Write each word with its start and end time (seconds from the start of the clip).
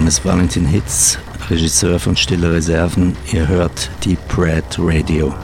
Name 0.00 0.08
ist 0.08 0.24
Valentin 0.24 0.64
Hitz, 0.64 1.18
Regisseur 1.50 1.98
von 1.98 2.16
Stille 2.16 2.50
Reserven. 2.50 3.14
Ihr 3.32 3.46
hört 3.46 3.90
Deep 4.02 4.18
Red 4.38 4.64
Radio. 4.78 5.34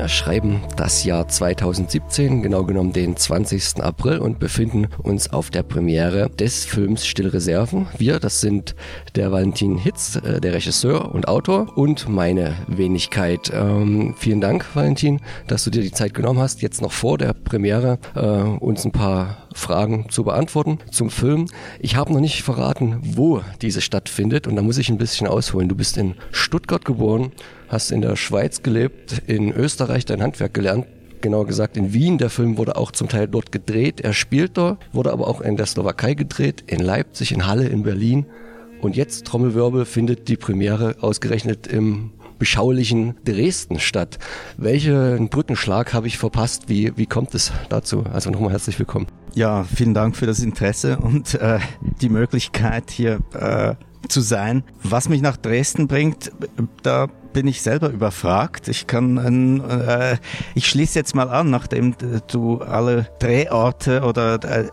Wir 0.00 0.08
schreiben 0.08 0.62
das 0.78 1.04
Jahr 1.04 1.28
2017, 1.28 2.42
genau 2.42 2.64
genommen 2.64 2.94
den 2.94 3.18
20. 3.18 3.82
April 3.82 4.16
und 4.16 4.38
befinden 4.38 4.88
uns 5.02 5.30
auf 5.30 5.50
der 5.50 5.62
Premiere 5.62 6.30
des 6.30 6.64
Films 6.64 7.04
Stillreserven. 7.04 7.86
Wir, 7.98 8.18
das 8.18 8.40
sind 8.40 8.74
der 9.14 9.30
Valentin 9.30 9.76
Hitz, 9.76 10.16
äh, 10.16 10.40
der 10.40 10.54
Regisseur 10.54 11.14
und 11.14 11.28
Autor 11.28 11.76
und 11.76 12.08
meine 12.08 12.56
Wenigkeit. 12.66 13.52
Ähm, 13.52 14.14
vielen 14.16 14.40
Dank, 14.40 14.74
Valentin, 14.74 15.20
dass 15.48 15.64
du 15.64 15.70
dir 15.70 15.82
die 15.82 15.92
Zeit 15.92 16.14
genommen 16.14 16.38
hast, 16.38 16.62
jetzt 16.62 16.80
noch 16.80 16.92
vor 16.92 17.18
der 17.18 17.34
Premiere 17.34 17.98
äh, 18.14 18.20
uns 18.20 18.86
ein 18.86 18.92
paar 18.92 19.48
Fragen 19.52 20.06
zu 20.08 20.24
beantworten 20.24 20.78
zum 20.90 21.10
Film. 21.10 21.44
Ich 21.78 21.96
habe 21.96 22.10
noch 22.10 22.20
nicht 22.20 22.42
verraten, 22.42 23.00
wo 23.02 23.42
diese 23.60 23.82
stattfindet 23.82 24.46
und 24.46 24.56
da 24.56 24.62
muss 24.62 24.78
ich 24.78 24.88
ein 24.88 24.96
bisschen 24.96 25.26
ausholen. 25.26 25.68
Du 25.68 25.74
bist 25.74 25.98
in 25.98 26.14
Stuttgart 26.32 26.86
geboren 26.86 27.32
hast 27.70 27.92
in 27.92 28.02
der 28.02 28.16
Schweiz 28.16 28.62
gelebt, 28.62 29.22
in 29.26 29.52
Österreich 29.52 30.04
dein 30.04 30.22
Handwerk 30.22 30.52
gelernt, 30.52 30.86
genauer 31.20 31.46
gesagt 31.46 31.76
in 31.76 31.92
Wien. 31.92 32.18
Der 32.18 32.28
Film 32.28 32.58
wurde 32.58 32.76
auch 32.76 32.90
zum 32.90 33.08
Teil 33.08 33.28
dort 33.28 33.52
gedreht. 33.52 34.00
Er 34.00 34.12
spielt 34.12 34.58
dort, 34.58 34.78
wurde 34.92 35.12
aber 35.12 35.28
auch 35.28 35.40
in 35.40 35.56
der 35.56 35.66
Slowakei 35.66 36.14
gedreht, 36.14 36.64
in 36.66 36.80
Leipzig, 36.80 37.32
in 37.32 37.46
Halle, 37.46 37.68
in 37.68 37.82
Berlin. 37.82 38.26
Und 38.80 38.96
jetzt, 38.96 39.26
Trommelwirbel, 39.26 39.84
findet 39.84 40.28
die 40.28 40.36
Premiere 40.36 40.96
ausgerechnet 41.00 41.66
im 41.66 42.12
beschaulichen 42.38 43.16
Dresden 43.24 43.78
statt. 43.78 44.18
Welchen 44.56 45.28
Brückenschlag 45.28 45.92
habe 45.92 46.06
ich 46.06 46.18
verpasst? 46.18 46.68
Wie, 46.68 46.96
wie 46.96 47.06
kommt 47.06 47.34
es 47.34 47.52
dazu? 47.68 48.04
Also 48.10 48.30
nochmal 48.30 48.52
herzlich 48.52 48.78
willkommen. 48.78 49.06
Ja, 49.34 49.64
vielen 49.64 49.94
Dank 49.94 50.16
für 50.16 50.26
das 50.26 50.40
Interesse 50.40 50.98
und 50.98 51.34
äh, 51.34 51.60
die 52.00 52.08
Möglichkeit 52.08 52.90
hier 52.90 53.20
äh, 53.34 53.74
zu 54.08 54.22
sein. 54.22 54.64
Was 54.82 55.08
mich 55.08 55.20
nach 55.20 55.36
Dresden 55.36 55.86
bringt, 55.86 56.32
da 56.82 57.08
bin 57.32 57.46
ich 57.46 57.62
selber 57.62 57.90
überfragt. 57.90 58.68
Ich 58.68 58.86
kann, 58.86 59.60
äh, 59.68 60.16
ich 60.54 60.66
schließe 60.66 60.98
jetzt 60.98 61.14
mal 61.14 61.28
an, 61.28 61.50
nachdem 61.50 61.94
du 62.28 62.58
alle 62.58 63.06
Drehorte 63.18 64.02
oder 64.02 64.42
äh, 64.44 64.68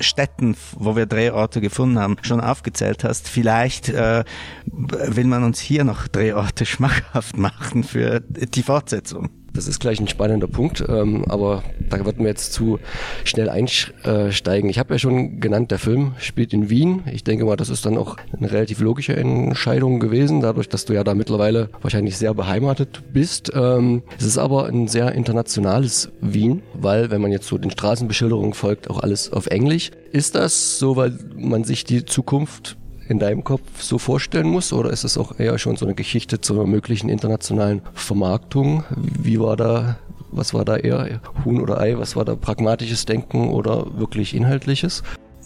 Städten, 0.00 0.56
wo 0.76 0.96
wir 0.96 1.06
Drehorte 1.06 1.60
gefunden 1.60 1.98
haben, 1.98 2.16
schon 2.22 2.40
aufgezählt 2.40 3.04
hast. 3.04 3.28
Vielleicht 3.28 3.88
äh, 3.88 4.24
will 4.66 5.26
man 5.26 5.44
uns 5.44 5.60
hier 5.60 5.84
noch 5.84 6.08
Drehorte 6.08 6.66
schmackhaft 6.66 7.36
machen 7.36 7.84
für 7.84 8.20
die 8.20 8.62
Fortsetzung. 8.62 9.41
Das 9.54 9.68
ist 9.68 9.80
gleich 9.80 10.00
ein 10.00 10.08
spannender 10.08 10.46
Punkt, 10.46 10.82
ähm, 10.88 11.26
aber 11.28 11.62
da 11.90 12.04
wird 12.06 12.18
mir 12.18 12.28
jetzt 12.28 12.54
zu 12.54 12.78
schnell 13.24 13.50
einsteigen. 13.50 14.70
Ich 14.70 14.78
habe 14.78 14.94
ja 14.94 14.98
schon 14.98 15.40
genannt, 15.40 15.70
der 15.70 15.78
Film 15.78 16.14
spielt 16.18 16.54
in 16.54 16.70
Wien. 16.70 17.02
Ich 17.12 17.22
denke 17.22 17.44
mal, 17.44 17.56
das 17.56 17.68
ist 17.68 17.84
dann 17.84 17.98
auch 17.98 18.16
eine 18.36 18.50
relativ 18.50 18.80
logische 18.80 19.14
Entscheidung 19.14 20.00
gewesen, 20.00 20.40
dadurch, 20.40 20.70
dass 20.70 20.86
du 20.86 20.94
ja 20.94 21.04
da 21.04 21.14
mittlerweile 21.14 21.68
wahrscheinlich 21.82 22.16
sehr 22.16 22.32
beheimatet 22.32 23.02
bist. 23.12 23.52
Ähm, 23.54 24.02
es 24.18 24.24
ist 24.24 24.38
aber 24.38 24.66
ein 24.66 24.88
sehr 24.88 25.12
internationales 25.12 26.10
Wien, 26.22 26.62
weil 26.72 27.10
wenn 27.10 27.20
man 27.20 27.30
jetzt 27.30 27.46
so 27.46 27.58
den 27.58 27.70
Straßenbeschilderungen 27.70 28.54
folgt, 28.54 28.88
auch 28.88 29.00
alles 29.00 29.32
auf 29.32 29.48
Englisch. 29.48 29.90
Ist 30.12 30.34
das 30.34 30.78
so, 30.78 30.96
weil 30.96 31.18
man 31.36 31.64
sich 31.64 31.84
die 31.84 32.06
Zukunft 32.06 32.78
in 33.12 33.20
deinem 33.20 33.44
Kopf 33.44 33.62
so 33.80 33.98
vorstellen 33.98 34.48
muss? 34.48 34.72
Oder 34.72 34.90
ist 34.90 35.04
es 35.04 35.16
auch 35.16 35.38
eher 35.38 35.56
schon 35.58 35.76
so 35.76 35.86
eine 35.86 35.94
Geschichte 35.94 36.40
zur 36.40 36.66
möglichen 36.66 37.08
internationalen 37.08 37.82
Vermarktung? 37.94 38.84
Wie 38.96 39.38
war 39.38 39.56
da, 39.56 39.98
was 40.32 40.52
war 40.54 40.64
da 40.64 40.76
eher 40.76 41.20
Huhn 41.44 41.60
oder 41.60 41.80
Ei? 41.80 41.96
Was 41.98 42.16
war 42.16 42.24
da 42.24 42.34
pragmatisches 42.34 43.04
Denken 43.04 43.50
oder 43.50 43.86
wirklich 43.98 44.34
inhaltliches? 44.34 45.02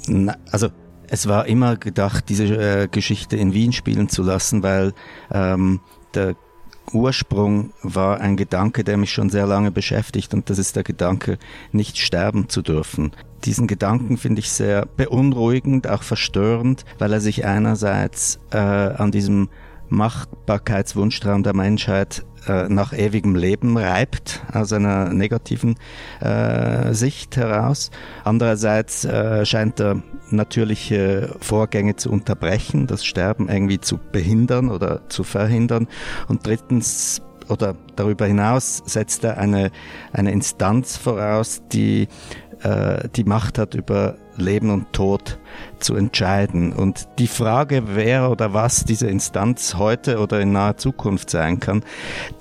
Na, 0.07 0.37
also 0.51 0.69
es 1.09 1.29
war 1.29 1.47
immer 1.47 1.77
gedacht, 1.77 2.29
diese 2.29 2.45
äh, 2.45 2.89
Geschichte 2.89 3.37
in 3.37 3.53
Wien 3.53 3.73
spielen 3.73 4.09
zu 4.09 4.23
lassen, 4.23 4.63
weil 4.63 4.95
ähm, 5.31 5.81
der 6.15 6.37
Ursprung 6.93 7.73
war 7.83 8.21
ein 8.21 8.37
Gedanke, 8.37 8.85
der 8.85 8.97
mich 8.97 9.13
schon 9.13 9.31
sehr 9.31 9.47
lange 9.47 9.71
beschäftigt 9.71 10.35
und 10.35 10.51
das 10.51 10.59
ist 10.59 10.77
der 10.77 10.85
Gedanke, 10.85 11.39
nicht 11.73 11.99
sterben 11.99 12.49
zu 12.49 12.63
dürfen. 12.63 13.13
Diesen 13.47 13.69
Gedanken 13.69 14.17
finde 14.17 14.41
ich 14.41 14.51
sehr 14.51 14.87
beunruhigend, 14.97 15.89
auch 15.89 16.03
verstörend, 16.03 16.85
weil 16.99 17.13
er 17.13 17.21
sich 17.21 17.45
einerseits 17.45 18.41
äh, 18.51 18.59
an 18.59 19.13
diesem 19.13 19.49
Machbarkeitswunschtraum 19.89 21.45
der 21.45 21.55
Menschheit 21.55 22.25
äh, 22.49 22.69
nach 22.69 22.93
ewigem 22.93 23.37
Leben 23.37 23.77
reibt, 23.79 24.43
aus 24.53 24.73
einer 24.73 25.13
negativen 25.13 25.77
äh, 26.21 26.93
Sicht 26.93 27.37
heraus. 27.37 27.93
Andererseits 28.25 29.05
äh, 29.05 29.47
scheint 29.47 29.81
er 29.81 30.03
natürliche 30.31 31.37
Vorgänge 31.41 31.95
zu 31.95 32.11
unterbrechen, 32.11 32.89
das 32.89 33.05
Sterben 33.05 33.49
irgendwie 33.49 33.81
zu 33.81 33.99
behindern 34.11 34.71
oder 34.71 35.09
zu 35.09 35.23
verhindern. 35.23 35.87
Und 36.27 36.45
drittens 36.45 37.23
oder 37.49 37.77
darüber 37.95 38.27
hinaus 38.27 38.83
setzt 38.87 39.25
er 39.25 39.39
eine, 39.39 39.71
eine 40.13 40.33
Instanz 40.33 40.97
voraus, 40.97 41.63
die 41.73 42.09
äh, 42.67 43.09
die 43.15 43.25
Macht 43.25 43.59
hat, 43.59 43.75
über 43.75 44.17
Leben 44.37 44.71
und 44.71 44.93
Tod 44.93 45.39
zu 45.79 45.95
entscheiden. 45.95 46.73
Und 46.73 47.09
die 47.19 47.29
Frage, 47.29 47.85
wer 47.95 48.31
oder 48.31 48.53
was 48.53 48.85
diese 48.85 49.07
Instanz 49.07 49.77
heute 49.77 50.19
oder 50.19 50.41
in 50.41 50.53
naher 50.53 50.77
Zukunft 50.77 51.31
sein 51.31 51.61
kann, 51.61 51.85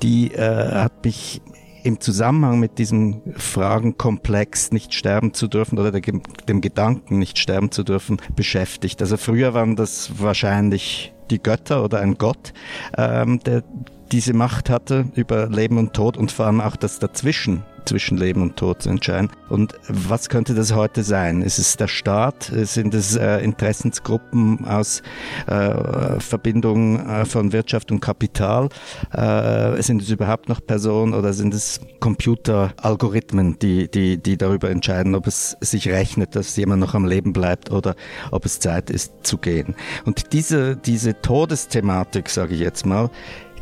die 0.01 0.33
äh, 0.33 0.71
hat 0.71 1.05
mich 1.05 1.41
im 1.83 1.99
Zusammenhang 1.99 2.59
mit 2.59 2.79
diesem 2.79 3.21
Fragenkomplex 3.35 4.71
nicht 4.71 4.95
sterben 4.95 5.35
zu 5.35 5.47
dürfen 5.47 5.77
oder 5.77 5.91
dem, 5.91 6.61
Gedanken 6.61 7.19
nicht 7.19 7.37
sterben 7.37 7.69
zu 7.69 7.83
dürfen 7.83 8.17
beschäftigt. 8.35 9.01
Also 9.01 9.17
früher 9.17 9.53
waren 9.53 9.75
das 9.75 10.19
wahrscheinlich 10.19 11.13
die 11.29 11.41
Götter 11.41 11.83
oder 11.83 11.99
ein 11.99 12.17
Gott, 12.17 12.53
ähm, 12.97 13.39
der 13.39 13.63
diese 14.11 14.33
Macht 14.33 14.69
hatte 14.69 15.05
über 15.15 15.47
Leben 15.47 15.77
und 15.77 15.93
Tod 15.93 16.17
und 16.17 16.31
vor 16.31 16.45
allem 16.45 16.61
auch 16.61 16.75
das 16.75 16.99
Dazwischen 16.99 17.63
zwischen 17.85 18.17
Leben 18.17 18.41
und 18.41 18.57
Tod 18.57 18.81
zu 18.81 18.89
entscheiden. 18.89 19.29
Und 19.49 19.75
was 19.87 20.29
könnte 20.29 20.53
das 20.53 20.73
heute 20.73 21.03
sein? 21.03 21.41
Ist 21.41 21.59
es 21.59 21.77
der 21.77 21.87
Staat? 21.87 22.51
Sind 22.53 22.93
es 22.93 23.15
äh, 23.15 23.37
Interessensgruppen 23.39 24.65
aus 24.65 25.01
äh, 25.47 26.19
Verbindung 26.19 26.99
äh, 26.99 27.25
von 27.25 27.53
Wirtschaft 27.53 27.91
und 27.91 27.99
Kapital? 27.99 28.69
Äh, 29.11 29.81
sind 29.81 30.01
es 30.01 30.09
überhaupt 30.09 30.49
noch 30.49 30.65
Personen 30.65 31.13
oder 31.13 31.33
sind 31.33 31.53
es 31.53 31.79
Computeralgorithmen, 31.99 33.59
die, 33.59 33.89
die, 33.89 34.17
die 34.17 34.37
darüber 34.37 34.69
entscheiden, 34.69 35.15
ob 35.15 35.27
es 35.27 35.55
sich 35.61 35.87
rechnet, 35.87 36.35
dass 36.35 36.55
jemand 36.55 36.81
noch 36.81 36.93
am 36.95 37.05
Leben 37.05 37.33
bleibt 37.33 37.71
oder 37.71 37.95
ob 38.31 38.45
es 38.45 38.59
Zeit 38.59 38.89
ist 38.89 39.13
zu 39.23 39.37
gehen? 39.37 39.75
Und 40.05 40.33
diese, 40.33 40.75
diese 40.75 41.21
Todesthematik, 41.21 42.29
sage 42.29 42.55
ich 42.55 42.59
jetzt 42.59 42.85
mal, 42.85 43.09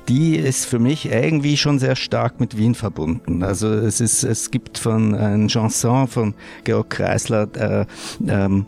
die 0.09 0.35
ist 0.35 0.65
für 0.65 0.79
mich 0.79 1.11
irgendwie 1.11 1.57
schon 1.57 1.79
sehr 1.79 1.95
stark 1.95 2.39
mit 2.39 2.57
Wien 2.57 2.75
verbunden. 2.75 3.43
Also 3.43 3.67
es 3.71 4.01
ist, 4.01 4.23
es 4.23 4.51
gibt 4.51 4.77
von 4.77 5.15
einem 5.15 5.47
Chanson 5.47 6.07
von 6.07 6.33
Georg 6.63 6.89
Kreisler, 6.89 7.47
äh, 7.55 7.85
ähm, 8.27 8.65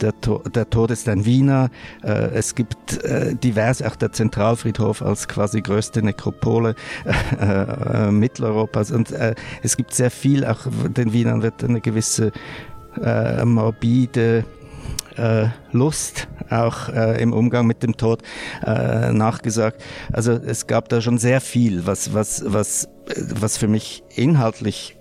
der, 0.00 0.12
der 0.54 0.68
Tod 0.68 0.90
ist 0.90 1.08
ein 1.08 1.24
Wiener. 1.24 1.70
Äh, 2.02 2.30
es 2.34 2.54
gibt 2.54 3.02
äh, 3.04 3.34
divers, 3.34 3.82
auch 3.82 3.96
der 3.96 4.12
Zentralfriedhof 4.12 5.02
als 5.02 5.28
quasi 5.28 5.60
größte 5.60 6.02
Nekropole 6.02 6.74
äh, 7.40 8.06
äh, 8.08 8.10
Mitteleuropas. 8.10 8.90
Und 8.90 9.12
äh, 9.12 9.34
es 9.62 9.76
gibt 9.76 9.94
sehr 9.94 10.10
viel, 10.10 10.44
auch 10.44 10.66
den 10.88 11.12
Wienern 11.12 11.42
wird 11.42 11.62
eine 11.64 11.80
gewisse 11.80 12.32
äh, 13.02 13.44
morbide 13.44 14.44
äh, 15.20 15.48
Lust 15.72 16.28
auch 16.50 16.88
äh, 16.88 17.22
im 17.22 17.32
Umgang 17.32 17.66
mit 17.66 17.82
dem 17.82 17.96
Tod 17.96 18.22
äh, 18.64 19.12
nachgesagt. 19.12 19.82
Also 20.12 20.32
es 20.32 20.66
gab 20.66 20.88
da 20.88 21.00
schon 21.00 21.18
sehr 21.18 21.40
viel, 21.40 21.86
was 21.86 22.14
was 22.14 22.42
was 22.46 22.88
was 23.16 23.56
für 23.56 23.68
mich 23.68 24.02
inhaltlich 24.14 24.96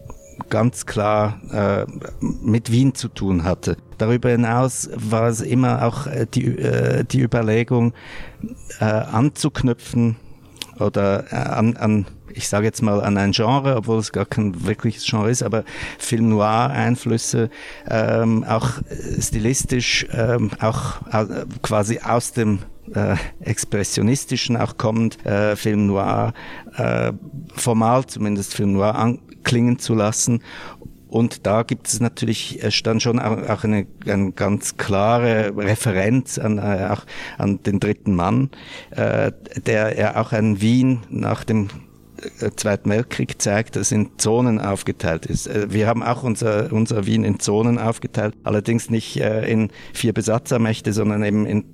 ganz 0.49 0.85
klar 0.85 1.39
äh, 1.51 1.85
mit 2.21 2.71
Wien 2.71 2.95
zu 2.95 3.09
tun 3.09 3.43
hatte. 3.43 3.77
Darüber 3.97 4.29
hinaus 4.29 4.89
war 4.95 5.27
es 5.27 5.41
immer 5.41 5.85
auch 5.85 6.07
äh, 6.07 6.25
die, 6.33 6.57
äh, 6.57 7.03
die 7.03 7.21
Überlegung 7.21 7.93
äh, 8.79 8.85
anzuknüpfen 8.85 10.15
oder 10.79 11.25
äh, 11.31 11.35
an, 11.35 11.75
an 11.75 12.05
ich 12.33 12.47
sage 12.47 12.65
jetzt 12.65 12.81
mal 12.81 13.01
an 13.01 13.17
ein 13.17 13.31
Genre, 13.31 13.75
obwohl 13.75 13.99
es 13.99 14.11
gar 14.11 14.25
kein 14.25 14.65
wirkliches 14.65 15.05
Genre 15.05 15.29
ist, 15.29 15.43
aber 15.43 15.63
Film 15.97 16.29
Noir 16.29 16.69
Einflüsse, 16.69 17.49
ähm, 17.89 18.43
auch 18.43 18.69
stilistisch, 19.19 20.07
ähm, 20.11 20.51
auch 20.59 21.01
äh, 21.11 21.45
quasi 21.61 21.99
aus 21.99 22.31
dem 22.31 22.59
äh, 22.93 23.15
expressionistischen 23.41 24.57
auch 24.57 24.77
kommend, 24.77 25.23
äh, 25.25 25.55
Film 25.55 25.87
Noir, 25.87 26.33
äh, 26.75 27.13
formal 27.55 28.05
zumindest 28.05 28.55
Film 28.55 28.73
Noir 28.73 28.95
anklingen 28.95 29.79
zu 29.79 29.93
lassen. 29.93 30.41
Und 31.09 31.47
da 31.47 31.63
gibt 31.63 31.87
es 31.87 31.99
natürlich 31.99 32.59
dann 32.83 32.99
schon 32.99 33.19
auch 33.19 33.63
eine, 33.63 33.87
eine 34.05 34.31
ganz 34.31 34.77
klare 34.77 35.51
Referenz 35.57 36.37
an, 36.37 36.59
äh, 36.59 36.87
auch 36.91 37.03
an 37.39 37.63
den 37.63 37.79
dritten 37.79 38.15
Mann, 38.15 38.51
äh, 38.91 39.31
der 39.65 39.97
ja 39.97 40.21
auch 40.21 40.33
an 40.33 40.61
Wien 40.61 40.99
nach 41.09 41.43
dem 41.43 41.65
äh, 41.65 41.88
Zweiten 42.55 42.89
Weltkrieg 42.89 43.41
zeigt, 43.41 43.75
das 43.75 43.91
in 43.91 44.11
Zonen 44.17 44.59
aufgeteilt 44.59 45.25
ist. 45.25 45.47
Äh, 45.47 45.67
wir 45.71 45.87
haben 45.87 46.03
auch 46.03 46.23
unser, 46.23 46.71
unser 46.71 47.05
Wien 47.05 47.23
in 47.23 47.39
Zonen 47.39 47.77
aufgeteilt, 47.77 48.35
allerdings 48.43 48.89
nicht 48.89 49.17
äh, 49.17 49.49
in 49.49 49.69
vier 49.93 50.13
Besatzermächte, 50.13 50.93
sondern 50.93 51.23
eben 51.23 51.45
in 51.45 51.65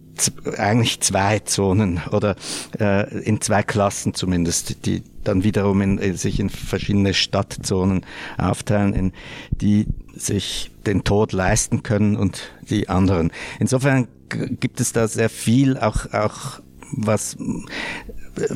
eigentlich 0.57 1.01
zwei 1.01 1.39
Zonen 1.39 2.01
oder 2.11 2.35
äh, 2.79 3.19
in 3.19 3.41
zwei 3.41 3.63
Klassen 3.63 4.13
zumindest, 4.13 4.85
die 4.85 5.03
dann 5.23 5.43
wiederum 5.43 5.81
in, 5.81 5.97
in, 5.97 6.15
sich 6.15 6.39
in 6.39 6.49
verschiedene 6.49 7.13
Stadtzonen 7.13 8.05
aufteilen, 8.37 8.93
in 8.93 9.11
die 9.51 9.87
sich 10.13 10.71
den 10.85 11.03
Tod 11.03 11.33
leisten 11.33 11.83
können 11.83 12.15
und 12.15 12.53
die 12.69 12.87
anderen. 12.87 13.31
Insofern 13.59 14.07
gibt 14.29 14.79
es 14.79 14.93
da 14.93 15.07
sehr 15.07 15.29
viel, 15.29 15.77
auch, 15.77 16.13
auch 16.13 16.61
was 16.91 17.37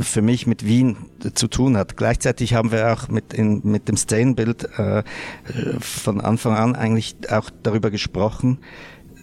für 0.01 0.21
mich 0.21 0.47
mit 0.47 0.65
Wien 0.65 0.97
zu 1.33 1.47
tun 1.47 1.77
hat. 1.77 1.97
Gleichzeitig 1.97 2.53
haben 2.53 2.71
wir 2.71 2.93
auch 2.93 3.07
mit, 3.07 3.33
in, 3.33 3.61
mit 3.63 3.87
dem 3.87 3.97
Szenenbild 3.97 4.67
äh, 4.77 5.03
von 5.79 6.21
Anfang 6.21 6.55
an 6.55 6.75
eigentlich 6.75 7.15
auch 7.29 7.49
darüber 7.63 7.91
gesprochen. 7.91 8.59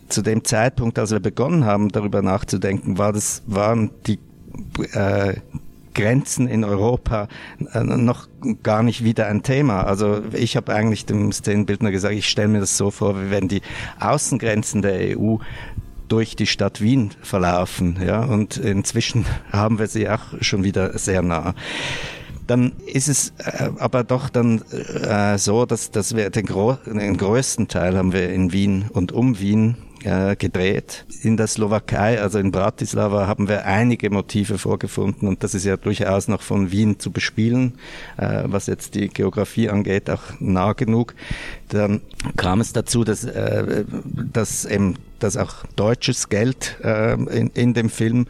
Zu 0.09 0.23
dem 0.23 0.45
Zeitpunkt, 0.45 0.99
als 0.99 1.11
wir 1.11 1.21
begonnen 1.21 1.65
haben, 1.65 1.91
darüber 1.91 2.23
nachzudenken, 2.23 2.97
war 2.99 3.13
das, 3.13 3.43
waren 3.47 3.91
die 4.07 4.19
äh, 4.93 5.35
Grenzen 5.97 6.47
in 6.47 6.63
Europa 6.63 7.27
äh, 7.73 7.83
noch 7.83 8.29
gar 8.63 8.83
nicht 8.83 9.03
wieder 9.03 9.27
ein 9.27 9.43
Thema. 9.43 9.85
Also 9.85 10.23
ich 10.33 10.57
habe 10.57 10.75
eigentlich 10.75 11.07
dem 11.07 11.33
Szenenbildner 11.33 11.91
gesagt, 11.91 12.15
ich 12.15 12.29
stelle 12.29 12.49
mir 12.49 12.61
das 12.61 12.77
so 12.77 12.91
vor, 12.91 13.19
wie 13.19 13.31
wenn 13.31 13.49
die 13.49 13.63
Außengrenzen 13.99 14.83
der 14.83 15.19
EU 15.19 15.39
durch 16.09 16.37
die 16.37 16.47
Stadt 16.47 16.81
Wien 16.81 17.11
verlaufen. 17.23 17.99
Ja, 18.05 18.25
und 18.25 18.57
inzwischen 18.57 19.25
haben 19.53 19.79
wir 19.79 19.87
sie 19.87 20.09
auch 20.09 20.21
schon 20.41 20.65
wieder 20.65 20.99
sehr 20.99 21.23
nah 21.23 21.55
dann 22.47 22.73
ist 22.87 23.09
es 23.09 23.33
äh, 23.39 23.71
aber 23.79 24.05
doch 24.05 24.29
dann 24.29 24.63
äh, 24.71 25.37
so, 25.39 25.67
dass, 25.67 25.91
dass 25.91 26.15
wir 26.15 26.31
den, 26.31 26.47
gro 26.47 26.79
den 26.87 27.17
größten 27.17 27.69
Teil 27.69 27.97
haben 27.97 28.13
wir 28.13 28.31
in 28.31 28.53
Wien 28.53 28.87
und 28.93 29.13
um 29.13 29.39
Wien 29.41 29.77
äh, 30.05 30.37
gedreht. 30.37 31.05
In 31.23 31.37
der 31.37 31.47
Slowakei, 31.47 32.21
also 32.21 32.39
in 32.39 32.51
Bratislava, 32.51 33.27
haben 33.27 33.49
wir 33.49 33.67
einige 33.67 34.11
Motive 34.11 34.59
vorgefunden 34.59 35.29
und 35.29 35.43
das 35.43 35.55
ist 35.55 35.65
ja 35.65 35.77
durchaus 35.77 36.29
noch 36.29 36.43
von 36.43 36.71
Wien 36.71 36.99
zu 36.99 37.11
bespielen, 37.11 37.79
äh, 38.17 38.45
was 38.47 38.67
jetzt 38.67 38.95
die 38.95 39.09
Geografie 39.09 39.69
angeht, 39.69 40.11
auch 40.11 40.23
nah 40.41 40.73
genug. 40.73 41.15
Dann 41.69 42.01
kam 42.37 42.61
es 42.61 42.73
dazu, 42.73 43.05
dass, 43.05 43.25
äh, 43.25 43.85
dass 44.33 44.65
eben, 44.65 44.97
dass 45.19 45.37
auch 45.37 45.65
deutsches 45.77 46.29
Geld 46.29 46.77
äh, 46.83 47.15
in, 47.15 47.51
in 47.55 47.75
dem 47.75 47.91
Film 47.91 48.27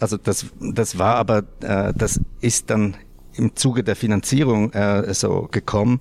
also 0.00 0.18
das, 0.18 0.46
das 0.60 0.98
war 0.98 1.16
aber, 1.16 1.44
äh, 1.60 1.94
das 1.96 2.20
ist 2.40 2.68
dann 2.68 2.96
im 3.36 3.56
Zuge 3.56 3.84
der 3.84 3.96
Finanzierung 3.96 4.72
äh, 4.72 5.12
so 5.14 5.48
gekommen, 5.50 6.00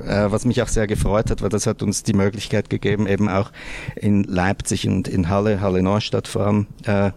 äh, 0.00 0.30
was 0.30 0.44
mich 0.44 0.62
auch 0.62 0.68
sehr 0.68 0.86
gefreut 0.86 1.30
hat, 1.30 1.42
weil 1.42 1.48
das 1.48 1.66
hat 1.66 1.82
uns 1.82 2.02
die 2.02 2.14
Möglichkeit 2.14 2.70
gegeben, 2.70 3.06
eben 3.06 3.28
auch 3.28 3.52
in 3.96 4.24
Leipzig 4.24 4.88
und 4.88 5.08
in 5.08 5.28
Halle, 5.28 5.60
Halle 5.60 5.82
Neustadt 5.82 6.28
vor 6.28 6.46
allem, 6.46 6.66
äh, 6.84 7.10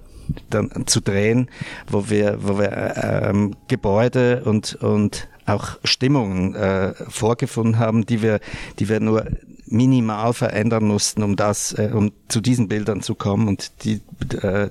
dann 0.49 0.85
zu 0.85 1.01
drehen, 1.01 1.49
wo 1.87 2.09
wir, 2.09 2.37
wo 2.41 2.59
wir 2.59 2.71
äh, 2.71 3.29
ähm, 3.29 3.55
Gebäude 3.67 4.43
und, 4.45 4.75
und 4.75 5.27
auch 5.45 5.77
Stimmungen 5.83 6.55
äh, 6.55 6.93
vorgefunden 7.09 7.79
haben, 7.79 8.05
die 8.05 8.21
wir, 8.21 8.39
die 8.77 8.89
wir 8.89 8.99
nur 8.99 9.25
minimal 9.65 10.33
verändern 10.33 10.85
mussten, 10.85 11.23
um 11.23 11.35
das, 11.35 11.73
äh, 11.73 11.91
um 11.93 12.11
zu 12.27 12.41
diesen 12.41 12.67
Bildern 12.67 13.01
zu 13.01 13.15
kommen 13.15 13.47
und 13.47 13.83
die 13.83 14.01
äh, 14.41 14.69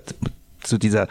zu 0.69 0.79
dieser 0.79 1.09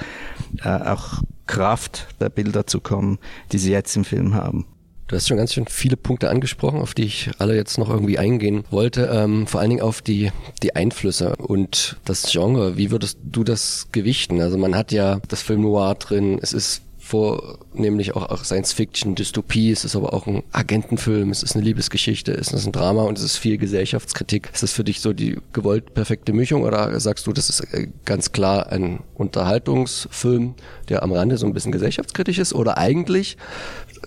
äh, 0.64 0.70
auch 0.70 1.22
Kraft 1.46 2.08
der 2.20 2.30
Bilder 2.30 2.68
zu 2.68 2.80
kommen, 2.80 3.20
die 3.52 3.58
sie 3.58 3.72
jetzt 3.72 3.96
im 3.96 4.06
Film 4.06 4.34
haben. 4.34 4.66
Du 5.08 5.16
hast 5.16 5.30
schon 5.30 5.38
ganz 5.38 5.54
schön 5.54 5.68
viele 5.68 5.96
Punkte 5.96 6.30
angesprochen, 6.30 6.82
auf 6.82 6.94
die 6.94 7.06
ich 7.06 7.32
alle 7.40 7.56
jetzt 7.56 7.78
noch 7.78 7.90
irgendwie 7.90 8.18
eingehen 8.18 8.66
wollte. 8.72 9.10
Ähm, 9.14 9.48
vor 9.48 9.62
allen 9.62 9.70
Dingen 9.70 9.82
auf 9.82 10.02
die, 10.02 10.34
die 10.62 10.76
Einflüsse 10.76 11.38
und 11.38 11.96
das 12.04 12.30
Genre. 12.30 12.76
Wie 12.76 12.92
würdest 12.92 13.18
du 13.24 13.46
das 13.46 13.88
gewichten? 13.94 14.42
Also 14.42 14.58
man 14.58 14.76
hat 14.76 14.92
ja 14.92 15.22
das 15.30 15.42
Film 15.42 15.62
Noir 15.62 15.96
drin, 15.96 16.40
es 16.42 16.52
ist 16.52 16.82
vornehmlich 17.08 18.16
auch, 18.16 18.30
auch 18.30 18.44
Science-Fiction, 18.44 19.16
Dystopie, 19.16 19.72
es 19.72 19.86
ist 19.86 19.96
aber 19.96 20.14
auch 20.14 20.28
ein 20.28 20.44
Agentenfilm, 20.52 21.32
es 21.32 21.42
ist 21.42 21.56
eine 21.56 21.64
Liebesgeschichte, 21.64 22.34
es 22.34 22.52
ist 22.52 22.66
ein 22.66 22.74
Drama 22.74 23.04
und 23.04 23.18
es 23.18 23.24
ist 23.24 23.38
viel 23.38 23.58
Gesellschaftskritik. 23.58 24.50
Ist 24.54 24.64
das 24.64 24.74
für 24.74 24.84
dich 24.84 25.00
so 25.00 25.14
die 25.14 25.40
gewollt 25.54 25.94
perfekte 25.94 26.34
Mischung 26.34 26.64
oder 26.64 27.00
sagst 27.00 27.26
du, 27.26 27.34
das 27.34 27.50
ist 27.50 27.62
äh, 27.74 27.88
ganz 28.04 28.34
klar 28.34 28.72
ein 28.72 29.00
Unterhaltungsfilm, 29.16 30.56
der 30.90 31.02
am 31.04 31.14
Rande 31.14 31.38
so 31.38 31.46
ein 31.46 31.54
bisschen 31.54 31.72
gesellschaftskritisch 31.72 32.40
ist 32.40 32.54
oder 32.54 32.78
eigentlich, 32.78 33.38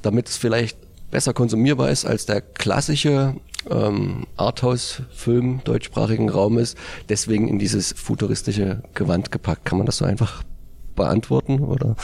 damit 0.02 0.28
es 0.28 0.36
vielleicht 0.36 0.76
besser 1.10 1.32
konsumierbar 1.32 1.90
ist 1.90 2.04
als 2.04 2.26
der 2.26 2.42
klassische 2.42 3.34
ähm, 3.70 4.26
Arthouse-Film 4.36 5.62
deutschsprachigen 5.64 6.28
Raumes, 6.28 6.74
deswegen 7.08 7.48
in 7.48 7.58
dieses 7.58 7.92
futuristische 7.92 8.82
Gewand 8.94 9.32
gepackt. 9.32 9.64
Kann 9.64 9.78
man 9.78 9.86
das 9.86 9.96
so 9.96 10.04
einfach 10.04 10.42
beantworten 10.94 11.60
oder? 11.60 11.96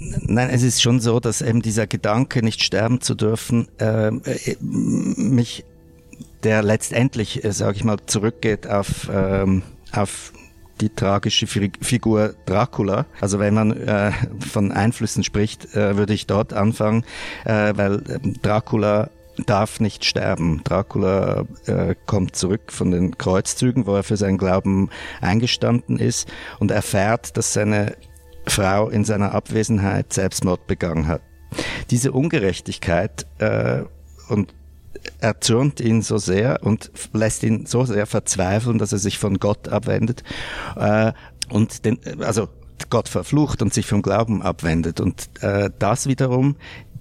Nein, 0.00 0.48
es 0.50 0.62
ist 0.62 0.80
schon 0.80 1.00
so, 1.00 1.20
dass 1.20 1.42
eben 1.42 1.60
dieser 1.60 1.86
Gedanke, 1.86 2.42
nicht 2.42 2.62
sterben 2.62 3.00
zu 3.02 3.14
dürfen, 3.14 3.68
ähm, 3.78 4.22
äh, 4.24 4.56
mich, 4.60 5.64
der 6.42 6.62
letztendlich, 6.62 7.44
äh, 7.44 7.52
sage 7.52 7.76
ich 7.76 7.84
mal, 7.84 7.98
zurückgeht 8.06 8.66
auf, 8.66 9.10
ähm, 9.12 9.62
auf 9.92 10.32
die 10.80 10.88
tragische 10.88 11.46
Figur 11.46 12.34
Dracula. 12.46 13.04
Also 13.20 13.38
wenn 13.38 13.52
man 13.52 13.72
äh, 13.72 14.12
von 14.50 14.72
Einflüssen 14.72 15.22
spricht, 15.22 15.74
äh, 15.76 15.98
würde 15.98 16.14
ich 16.14 16.26
dort 16.26 16.54
anfangen, 16.54 17.04
äh, 17.44 17.74
weil 17.76 18.02
ähm, 18.08 18.36
Dracula 18.40 19.10
darf 19.46 19.80
nicht 19.80 20.04
sterben. 20.06 20.62
Dracula 20.64 21.44
äh, 21.66 21.94
kommt 22.06 22.36
zurück 22.36 22.72
von 22.72 22.90
den 22.90 23.18
Kreuzzügen, 23.18 23.86
wo 23.86 23.94
er 23.94 24.02
für 24.02 24.16
seinen 24.16 24.38
Glauben 24.38 24.88
eingestanden 25.20 25.98
ist 25.98 26.28
und 26.58 26.70
erfährt, 26.70 27.36
dass 27.36 27.52
seine 27.52 27.96
Frau 28.46 28.88
in 28.88 29.04
seiner 29.04 29.34
Abwesenheit 29.34 30.12
Selbstmord 30.12 30.66
begangen 30.66 31.06
hat. 31.06 31.22
Diese 31.90 32.12
Ungerechtigkeit 32.12 33.26
äh, 33.38 33.82
und 34.28 34.54
erzürnt 35.20 35.80
ihn 35.80 36.02
so 36.02 36.18
sehr 36.18 36.62
und 36.62 36.90
lässt 37.12 37.42
ihn 37.42 37.66
so 37.66 37.84
sehr 37.84 38.06
verzweifeln, 38.06 38.78
dass 38.78 38.92
er 38.92 38.98
sich 38.98 39.18
von 39.18 39.38
Gott 39.38 39.68
abwendet 39.68 40.22
äh, 40.76 41.12
und 41.48 41.84
den, 41.84 41.98
also 42.20 42.48
Gott 42.88 43.08
verflucht 43.08 43.62
und 43.62 43.74
sich 43.74 43.86
vom 43.86 44.02
Glauben 44.02 44.42
abwendet. 44.42 45.00
Und 45.00 45.28
äh, 45.42 45.70
das 45.78 46.06
wiederum 46.06 46.56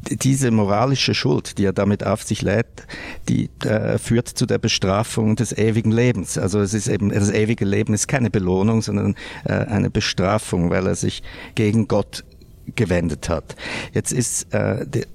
diese 0.08 0.52
moralische 0.52 1.14
Schuld, 1.14 1.58
die 1.58 1.66
er 1.66 1.74
damit 1.74 2.06
auf 2.06 2.24
sich 2.24 2.42
lädt, 2.42 2.88
die 3.28 3.50
äh, 3.66 3.98
führt 3.98 4.28
zu 4.28 4.46
der 4.46 4.58
Bestrafung 4.58 5.36
des 5.36 5.58
ewigen 5.58 5.92
Lebens. 5.92 6.38
Also 6.38 6.60
es 6.60 6.74
ist 6.74 6.88
eben 6.88 7.10
das 7.10 7.32
ewige 7.32 7.66
Leben 7.66 7.94
ist 7.94 8.08
keine 8.08 8.30
Belohnung, 8.30 8.82
sondern 8.82 9.16
äh, 9.46 9.54
eine 9.54 9.90
Bestrafung, 9.90 10.70
weil 10.70 10.88
er 10.88 10.96
sich 10.96 11.22
gegen 11.56 11.88
Gott 11.88 12.24
gewendet 12.76 13.30
hat. 13.30 13.56
Jetzt 13.94 14.12
ist 14.12 14.54
äh, 14.54 14.86
die, 14.88 15.06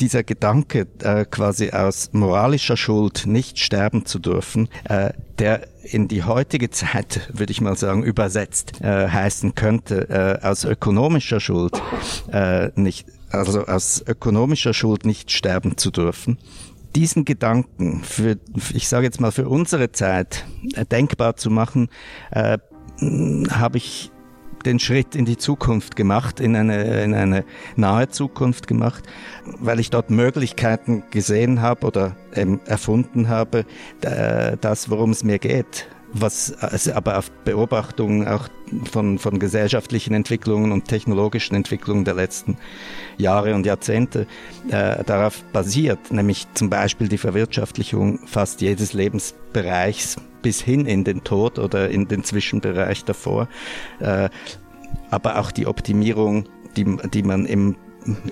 dieser 0.00 0.24
Gedanke, 0.24 0.86
äh, 1.02 1.24
quasi 1.24 1.70
aus 1.70 2.10
moralischer 2.12 2.76
Schuld 2.76 3.24
nicht 3.26 3.58
sterben 3.58 4.04
zu 4.04 4.18
dürfen, 4.18 4.68
äh, 4.84 5.12
der 5.38 5.68
in 5.82 6.08
die 6.08 6.24
heutige 6.24 6.70
Zeit, 6.70 7.30
würde 7.32 7.50
ich 7.50 7.60
mal 7.60 7.76
sagen, 7.76 8.02
übersetzt 8.02 8.80
äh, 8.80 9.08
heißen 9.08 9.54
könnte, 9.54 10.40
äh, 10.42 10.46
aus 10.46 10.64
ökonomischer 10.64 11.40
Schuld 11.40 11.80
äh, 12.30 12.70
nicht 12.74 13.06
also 13.30 13.66
aus 13.66 14.02
ökonomischer 14.06 14.74
Schuld 14.74 15.04
nicht 15.04 15.30
sterben 15.30 15.76
zu 15.76 15.90
dürfen. 15.90 16.38
Diesen 16.94 17.24
Gedanken 17.24 18.02
für, 18.02 18.38
ich 18.72 18.88
sage 18.88 19.04
jetzt 19.04 19.20
mal, 19.20 19.32
für 19.32 19.48
unsere 19.48 19.92
Zeit 19.92 20.46
äh, 20.74 20.84
denkbar 20.84 21.36
zu 21.36 21.50
machen, 21.50 21.88
äh, 22.30 22.58
habe 23.50 23.76
ich 23.76 24.10
den 24.64 24.78
Schritt 24.78 25.14
in 25.14 25.26
die 25.26 25.36
Zukunft 25.36 25.94
gemacht, 25.94 26.40
in 26.40 26.56
eine, 26.56 27.04
in 27.04 27.14
eine 27.14 27.44
nahe 27.76 28.08
Zukunft 28.08 28.66
gemacht, 28.66 29.04
weil 29.60 29.78
ich 29.78 29.90
dort 29.90 30.10
Möglichkeiten 30.10 31.04
gesehen 31.10 31.60
habe 31.60 31.86
oder 31.86 32.16
ähm, 32.34 32.60
erfunden 32.66 33.28
habe, 33.28 33.64
das, 34.00 34.90
worum 34.90 35.10
es 35.10 35.22
mir 35.22 35.38
geht 35.38 35.86
was 36.20 36.52
also 36.60 36.92
aber 36.92 37.18
auf 37.18 37.30
Beobachtungen 37.44 38.26
auch 38.26 38.48
von, 38.90 39.18
von 39.18 39.38
gesellschaftlichen 39.38 40.14
Entwicklungen 40.14 40.72
und 40.72 40.86
technologischen 40.86 41.54
Entwicklungen 41.54 42.04
der 42.04 42.14
letzten 42.14 42.56
Jahre 43.16 43.54
und 43.54 43.66
Jahrzehnte 43.66 44.26
äh, 44.68 45.04
darauf 45.04 45.42
basiert, 45.52 46.10
nämlich 46.10 46.46
zum 46.54 46.70
Beispiel 46.70 47.08
die 47.08 47.18
Verwirtschaftlichung 47.18 48.26
fast 48.26 48.60
jedes 48.60 48.92
Lebensbereichs 48.92 50.16
bis 50.42 50.60
hin 50.60 50.86
in 50.86 51.04
den 51.04 51.24
Tod 51.24 51.58
oder 51.58 51.90
in 51.90 52.08
den 52.08 52.24
Zwischenbereich 52.24 53.04
davor. 53.04 53.48
Äh, 54.00 54.28
aber 55.10 55.38
auch 55.38 55.50
die 55.50 55.66
Optimierung, 55.66 56.48
die, 56.76 56.84
die 57.12 57.22
man 57.22 57.46
im 57.46 57.76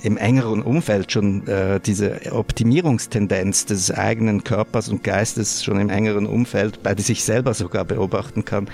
im 0.02 0.16
engeren 0.16 0.62
Umfeld 0.62 1.12
schon 1.12 1.46
äh, 1.46 1.80
diese 1.80 2.20
Optimierungstendenz 2.32 3.66
des 3.66 3.90
eigenen 3.90 4.44
Körpers 4.44 4.88
und 4.88 5.04
Geistes 5.04 5.64
schon 5.64 5.78
im 5.80 5.90
engeren 5.90 6.26
Umfeld 6.26 6.82
bei 6.82 6.94
sich 6.96 7.24
selber 7.24 7.54
sogar 7.54 7.84
beobachten 7.84 8.44
kann, 8.44 8.68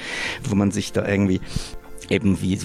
wo 0.45 0.55
man 0.55 0.71
sich 0.71 0.93
da 0.93 1.07
irgendwie 1.07 1.41
eben 2.09 2.41
wie 2.43 2.59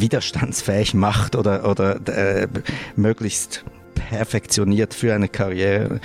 widerstandsfähig 0.00 0.94
macht 0.94 1.36
oder 1.36 1.68
oder 1.68 1.96
äh, 2.08 2.48
möglichst 2.96 3.64
perfektioniert 3.94 4.94
für 4.94 5.14
eine 5.14 5.28
Karriere 5.28 6.00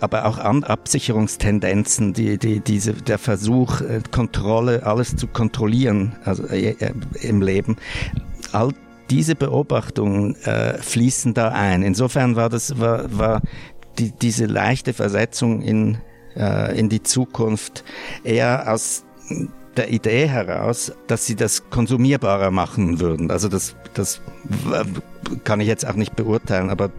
aber 0.00 0.26
auch 0.26 0.38
an 0.38 0.64
Absicherungstendenzen, 0.64 2.12
die, 2.12 2.38
die, 2.38 2.60
diese, 2.60 2.92
der 2.92 3.18
Versuch, 3.18 3.80
äh, 3.80 4.00
Kontrolle, 4.10 4.84
alles 4.84 5.16
zu 5.16 5.26
kontrollieren 5.26 6.16
also, 6.24 6.46
äh, 6.48 6.70
äh, 6.70 6.92
im 7.22 7.42
Leben. 7.42 7.76
All 8.52 8.72
diese 9.10 9.34
Beobachtungen 9.34 10.36
äh, 10.44 10.78
fließen 10.78 11.34
da 11.34 11.48
ein. 11.48 11.82
Insofern 11.82 12.36
war 12.36 12.48
das 12.48 12.78
war, 12.78 13.16
war 13.16 13.42
die, 13.98 14.12
diese 14.12 14.46
leichte 14.46 14.92
Versetzung 14.92 15.62
in, 15.62 15.98
äh, 16.36 16.78
in 16.78 16.88
die 16.88 17.02
Zukunft 17.02 17.84
eher 18.24 18.72
aus 18.72 19.04
der 19.76 19.90
Idee 19.90 20.26
heraus, 20.28 20.92
dass 21.06 21.26
sie 21.26 21.36
das 21.36 21.68
konsumierbarer 21.70 22.50
machen 22.50 23.00
würden. 23.00 23.30
Also 23.30 23.48
das, 23.48 23.76
das 23.94 24.20
kann 25.44 25.60
ich 25.60 25.68
jetzt 25.68 25.86
auch 25.86 25.94
nicht 25.94 26.16
beurteilen, 26.16 26.70
aber 26.70 26.90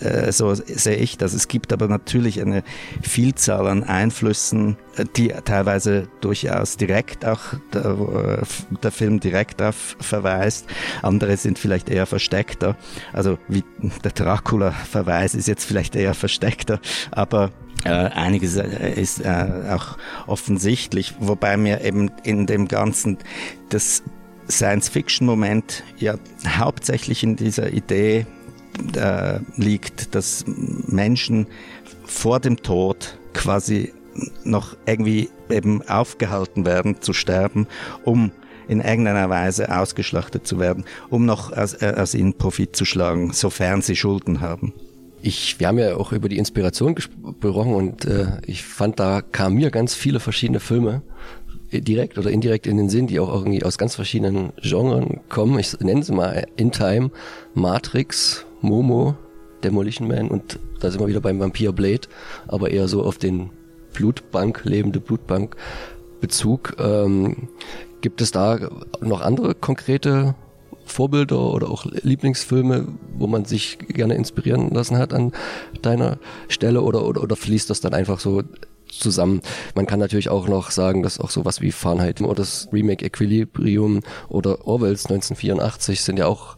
äh, 0.00 0.32
so 0.32 0.54
sehe 0.54 0.96
ich 0.96 1.18
das. 1.18 1.34
Es 1.34 1.48
gibt 1.48 1.72
aber 1.72 1.88
natürlich 1.88 2.40
eine 2.40 2.62
Vielzahl 3.02 3.66
an 3.66 3.84
Einflüssen, 3.84 4.76
äh, 4.96 5.04
die 5.16 5.28
teilweise 5.44 6.08
durchaus 6.20 6.76
direkt 6.76 7.24
auch 7.24 7.40
der, 7.72 7.84
äh, 7.84 8.76
der 8.82 8.90
Film 8.90 9.20
direkt 9.20 9.62
auf 9.62 9.96
verweist. 10.00 10.66
Andere 11.02 11.36
sind 11.36 11.58
vielleicht 11.58 11.88
eher 11.88 12.06
versteckter. 12.06 12.76
Also 13.12 13.38
wie 13.48 13.64
der 14.02 14.12
Dracula-Verweis 14.12 15.34
ist 15.34 15.48
jetzt 15.48 15.64
vielleicht 15.64 15.96
eher 15.96 16.14
versteckter, 16.14 16.80
aber 17.10 17.50
äh, 17.84 17.90
einiges 17.90 18.56
ist 18.56 19.20
äh, 19.20 19.46
auch 19.70 19.98
offensichtlich, 20.26 21.14
wobei 21.20 21.56
mir 21.56 21.82
eben 21.82 22.10
in 22.22 22.46
dem 22.46 22.66
Ganzen 22.68 23.18
das 23.68 24.02
Science-Fiction-Moment 24.48 25.82
ja 25.98 26.16
hauptsächlich 26.46 27.22
in 27.22 27.36
dieser 27.36 27.72
Idee 27.72 28.26
äh, 28.96 29.40
liegt, 29.56 30.14
dass 30.14 30.44
Menschen 30.46 31.46
vor 32.04 32.40
dem 32.40 32.56
Tod 32.58 33.18
quasi 33.32 33.92
noch 34.44 34.76
irgendwie 34.86 35.28
eben 35.50 35.82
aufgehalten 35.88 36.64
werden 36.64 37.00
zu 37.00 37.12
sterben, 37.12 37.66
um 38.04 38.30
in 38.68 38.80
irgendeiner 38.80 39.28
Weise 39.28 39.76
ausgeschlachtet 39.76 40.46
zu 40.46 40.58
werden, 40.58 40.84
um 41.10 41.26
noch 41.26 41.52
aus, 41.52 41.74
äh, 41.74 41.94
aus 41.96 42.14
ihnen 42.14 42.34
Profit 42.34 42.74
zu 42.74 42.84
schlagen, 42.84 43.32
sofern 43.32 43.82
sie 43.82 43.96
Schulden 43.96 44.40
haben. 44.40 44.72
Ich, 45.20 45.58
wir 45.58 45.68
haben 45.68 45.78
ja 45.78 45.96
auch 45.96 46.12
über 46.12 46.28
die 46.28 46.38
Inspiration 46.38 46.94
gesprochen 46.94 47.74
und 47.74 48.04
äh, 48.04 48.26
ich 48.46 48.62
fand, 48.62 49.00
da 49.00 49.22
kamen 49.22 49.56
mir 49.56 49.70
ganz 49.70 49.94
viele 49.94 50.20
verschiedene 50.20 50.60
Filme 50.60 51.02
direkt 51.80 52.18
oder 52.18 52.30
indirekt 52.30 52.66
in 52.66 52.76
den 52.76 52.88
Sinn, 52.88 53.06
die 53.06 53.20
auch 53.20 53.32
irgendwie 53.32 53.62
aus 53.64 53.78
ganz 53.78 53.94
verschiedenen 53.94 54.52
Genres 54.62 55.06
kommen. 55.28 55.58
Ich 55.58 55.78
nenne 55.80 56.02
sie 56.02 56.12
mal 56.12 56.46
In 56.56 56.72
Time, 56.72 57.10
Matrix, 57.54 58.44
Momo, 58.60 59.14
Demolition 59.62 60.08
Man 60.08 60.28
und 60.28 60.58
da 60.80 60.90
sind 60.90 61.00
wir 61.00 61.08
wieder 61.08 61.20
beim 61.20 61.40
Vampir 61.40 61.72
Blade, 61.72 62.08
aber 62.48 62.70
eher 62.70 62.88
so 62.88 63.02
auf 63.02 63.18
den 63.18 63.50
Blutbank, 63.92 64.62
lebende 64.64 65.00
Blutbank 65.00 65.56
Bezug. 66.20 66.76
Ähm, 66.78 67.48
gibt 68.00 68.20
es 68.20 68.30
da 68.30 68.58
noch 69.00 69.20
andere 69.20 69.54
konkrete 69.54 70.34
Vorbilder 70.84 71.52
oder 71.52 71.70
auch 71.70 71.86
Lieblingsfilme, 71.86 72.88
wo 73.16 73.26
man 73.26 73.44
sich 73.44 73.78
gerne 73.78 74.14
inspirieren 74.14 74.70
lassen 74.70 74.98
hat 74.98 75.14
an 75.14 75.32
deiner 75.82 76.18
Stelle 76.48 76.82
oder, 76.82 77.06
oder, 77.06 77.22
oder 77.22 77.36
fließt 77.36 77.70
das 77.70 77.80
dann 77.80 77.94
einfach 77.94 78.20
so 78.20 78.42
zusammen. 78.98 79.40
Man 79.74 79.86
kann 79.86 79.98
natürlich 79.98 80.28
auch 80.28 80.48
noch 80.48 80.70
sagen, 80.70 81.02
dass 81.02 81.20
auch 81.20 81.30
sowas 81.30 81.60
wie 81.60 81.72
Fahrenheit 81.72 82.20
oder 82.20 82.34
das 82.34 82.68
Remake 82.72 83.04
Equilibrium 83.04 84.00
oder 84.28 84.66
Orwells 84.66 85.06
1984 85.06 86.00
sind 86.00 86.18
ja 86.18 86.26
auch 86.26 86.56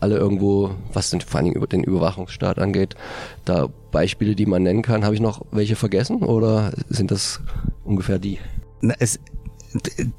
alle 0.00 0.16
irgendwo, 0.16 0.74
was 0.92 1.10
den, 1.10 1.20
vor 1.20 1.42
Dingen 1.42 1.56
über 1.56 1.66
den 1.66 1.82
Überwachungsstaat 1.82 2.58
angeht, 2.58 2.96
da 3.44 3.68
Beispiele, 3.90 4.34
die 4.34 4.46
man 4.46 4.62
nennen 4.62 4.82
kann. 4.82 5.04
Habe 5.04 5.14
ich 5.14 5.20
noch 5.20 5.42
welche 5.52 5.76
vergessen 5.76 6.22
oder 6.22 6.72
sind 6.88 7.10
das 7.10 7.40
ungefähr 7.84 8.18
die? 8.18 8.38
Na, 8.80 8.94
es, 8.98 9.18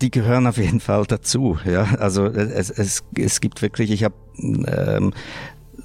die 0.02 0.12
gehören 0.12 0.48
auf 0.48 0.58
jeden 0.58 0.80
Fall 0.80 1.06
dazu. 1.06 1.58
Ja, 1.66 1.84
also 2.00 2.26
es, 2.26 2.70
es, 2.70 3.04
es 3.16 3.42
gibt 3.42 3.62
wirklich, 3.62 3.92
ich 3.92 4.04
habe 4.04 4.16
ähm, 4.40 5.14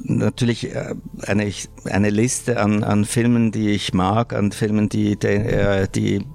natürlich 0.04 0.74
äh, 0.74 0.94
eine, 1.26 1.50
eine 1.84 2.10
Liste 2.10 2.60
an, 2.60 2.84
an 2.84 3.04
Filmen, 3.04 3.52
die 3.52 3.70
ich 3.70 3.94
mag, 3.94 4.32
an 4.32 4.52
Filmen, 4.52 4.88
die, 4.88 5.16
die, 5.16 5.26
äh, 5.26 5.88
die 5.88 6.26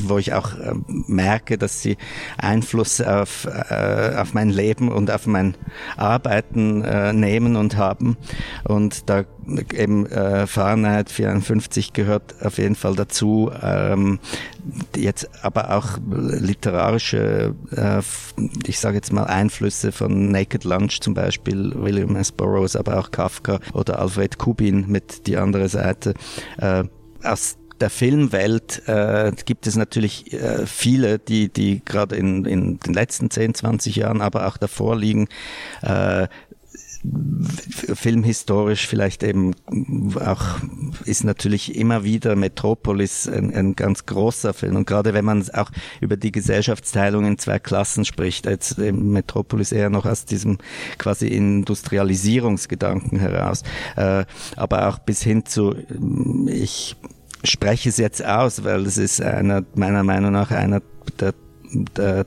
wo 0.00 0.18
ich 0.18 0.32
auch 0.32 0.54
äh, 0.54 0.74
merke, 0.86 1.58
dass 1.58 1.82
sie 1.82 1.96
Einfluss 2.38 3.00
auf, 3.00 3.46
auf 3.46 4.34
mein 4.34 4.50
Leben 4.50 4.90
und 4.90 5.10
auf 5.10 5.26
mein 5.26 5.56
Arbeiten 5.96 6.80
nehmen 7.18 7.56
und 7.56 7.76
haben. 7.76 8.16
Und 8.64 9.08
da 9.08 9.24
eben 9.72 10.06
Fahrenheit 10.46 11.10
54 11.10 11.92
gehört 11.92 12.34
auf 12.44 12.58
jeden 12.58 12.74
Fall 12.74 12.96
dazu. 12.96 13.50
Ähm, 13.62 14.18
jetzt 14.96 15.28
aber 15.42 15.76
auch 15.76 15.98
literarische, 16.10 17.54
äh, 17.70 18.00
ich 18.66 18.78
sage 18.78 18.96
jetzt 18.96 19.12
mal 19.12 19.24
Einflüsse 19.24 19.92
von 19.92 20.30
Naked 20.30 20.64
Lunch 20.64 21.00
zum 21.00 21.14
Beispiel, 21.14 21.72
William 21.74 22.16
S. 22.16 22.32
Burroughs, 22.32 22.76
aber 22.76 22.98
auch 22.98 23.10
Kafka 23.10 23.60
oder 23.72 23.98
Alfred 23.98 24.38
Kubin 24.38 24.86
mit 24.88 25.26
die 25.26 25.36
andere 25.36 25.68
Seite. 25.68 26.14
Äh, 26.58 26.84
aus 27.22 27.56
der 27.80 27.90
Filmwelt 27.90 28.82
äh, 28.86 29.32
gibt 29.44 29.66
es 29.66 29.76
natürlich 29.76 30.32
äh, 30.32 30.66
viele, 30.66 31.18
die, 31.18 31.52
die 31.52 31.82
gerade 31.84 32.16
in, 32.16 32.44
in 32.44 32.78
den 32.80 32.94
letzten 32.94 33.30
10, 33.30 33.54
20 33.54 33.96
Jahren, 33.96 34.22
aber 34.22 34.46
auch 34.46 34.56
davor 34.56 34.96
liegen, 34.96 35.28
äh, 35.82 36.28
filmhistorisch 37.94 38.86
vielleicht 38.86 39.22
eben 39.22 39.54
auch 40.24 40.58
ist 41.04 41.24
natürlich 41.24 41.76
immer 41.76 42.04
wieder 42.04 42.36
Metropolis 42.36 43.28
ein, 43.28 43.54
ein 43.54 43.76
ganz 43.76 44.06
großer 44.06 44.54
Film. 44.54 44.76
Und 44.76 44.86
gerade 44.86 45.14
wenn 45.14 45.24
man 45.24 45.48
auch 45.50 45.70
über 46.00 46.16
die 46.16 46.32
Gesellschaftsteilung 46.32 47.26
in 47.26 47.38
zwei 47.38 47.58
Klassen 47.58 48.04
spricht, 48.04 48.46
jetzt 48.46 48.78
Metropolis 48.78 49.72
eher 49.72 49.90
noch 49.90 50.06
aus 50.06 50.24
diesem 50.24 50.58
quasi 50.98 51.28
Industrialisierungsgedanken 51.28 53.18
heraus, 53.18 53.62
äh, 53.96 54.24
aber 54.56 54.88
auch 54.88 54.98
bis 54.98 55.22
hin 55.22 55.44
zu 55.44 55.74
ich 56.46 56.96
spreche 57.44 57.88
es 57.88 57.96
jetzt 57.98 58.24
aus, 58.24 58.64
weil 58.64 58.86
es 58.86 58.98
ist 58.98 59.20
einer 59.20 59.64
meiner 59.74 60.02
Meinung 60.02 60.32
nach 60.32 60.50
einer 60.50 60.82
der, 61.18 61.34
der 61.96 62.26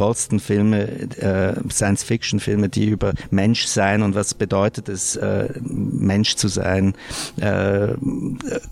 tollsten 0.00 0.40
Filme, 0.40 0.88
äh, 1.18 1.52
Science-Fiction-Filme, 1.70 2.70
die 2.70 2.86
über 2.86 3.12
Menschsein 3.30 4.00
und 4.00 4.14
was 4.14 4.32
bedeutet 4.32 4.88
es, 4.88 5.14
äh, 5.16 5.50
Mensch 5.60 6.36
zu 6.36 6.48
sein, 6.48 6.94
äh, 7.38 7.88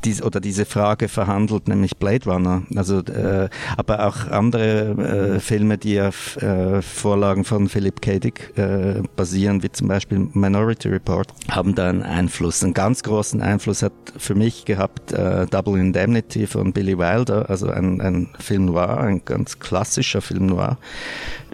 dies, 0.06 0.22
oder 0.22 0.40
diese 0.40 0.64
Frage 0.64 1.08
verhandelt, 1.08 1.68
nämlich 1.68 1.98
Blade 1.98 2.24
Runner. 2.24 2.62
Also, 2.74 3.00
äh, 3.00 3.50
aber 3.76 4.06
auch 4.06 4.28
andere 4.30 5.36
äh, 5.36 5.40
Filme, 5.40 5.76
die 5.76 6.00
auf 6.00 6.38
äh, 6.38 6.80
Vorlagen 6.80 7.44
von 7.44 7.68
Philip 7.68 8.00
K. 8.00 8.18
Dick 8.20 8.56
äh, 8.56 9.02
basieren, 9.14 9.62
wie 9.62 9.70
zum 9.70 9.86
Beispiel 9.86 10.30
Minority 10.32 10.88
Report, 10.88 11.28
haben 11.50 11.74
da 11.74 11.90
einen 11.90 12.04
Einfluss. 12.04 12.64
Einen 12.64 12.72
ganz 12.72 13.02
großen 13.02 13.42
Einfluss 13.42 13.82
hat 13.82 13.92
für 14.16 14.34
mich 14.34 14.64
gehabt 14.64 15.12
äh, 15.12 15.46
Double 15.46 15.78
Indemnity 15.78 16.46
von 16.46 16.72
Billy 16.72 16.96
Wilder, 16.96 17.50
also 17.50 17.68
ein, 17.68 18.00
ein 18.00 18.30
Film 18.38 18.64
noir, 18.64 18.98
ein 19.00 19.20
ganz 19.26 19.58
klassischer 19.58 20.22
Film 20.22 20.46
noir, 20.46 20.78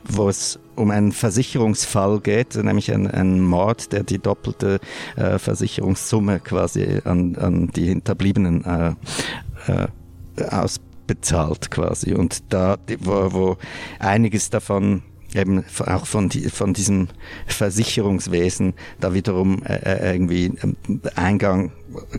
wo 0.05 0.29
es 0.29 0.59
um 0.77 0.91
einen 0.91 1.13
Versicherungsfall 1.13 2.21
geht, 2.21 2.57
nämlich 2.57 2.93
ein, 2.93 3.07
ein 3.07 3.41
Mord, 3.41 3.93
der 3.93 4.03
die 4.03 4.19
doppelte 4.19 4.81
äh, 5.17 5.39
Versicherungssumme 5.39 6.41
quasi 6.41 7.01
an, 7.05 7.37
an 7.37 7.69
die 7.69 7.87
Hinterbliebenen 7.87 8.65
äh, 8.65 8.95
äh, 9.69 9.87
ausbezahlt 10.51 11.71
quasi. 11.71 12.15
Und 12.15 12.53
da, 12.53 12.77
wo, 13.01 13.33
wo 13.33 13.57
einiges 13.99 14.51
davon 14.51 15.03
eben 15.35 15.65
auch 15.87 16.07
von, 16.07 16.29
die, 16.29 16.49
von 16.49 16.75
diesem 16.75 17.09
Versicherungswesen 17.47 18.75
da 19.01 19.15
wiederum 19.15 19.63
äh, 19.65 19.75
äh 19.75 20.13
irgendwie 20.13 20.53
ähm, 20.63 20.77
Eingang 21.17 21.73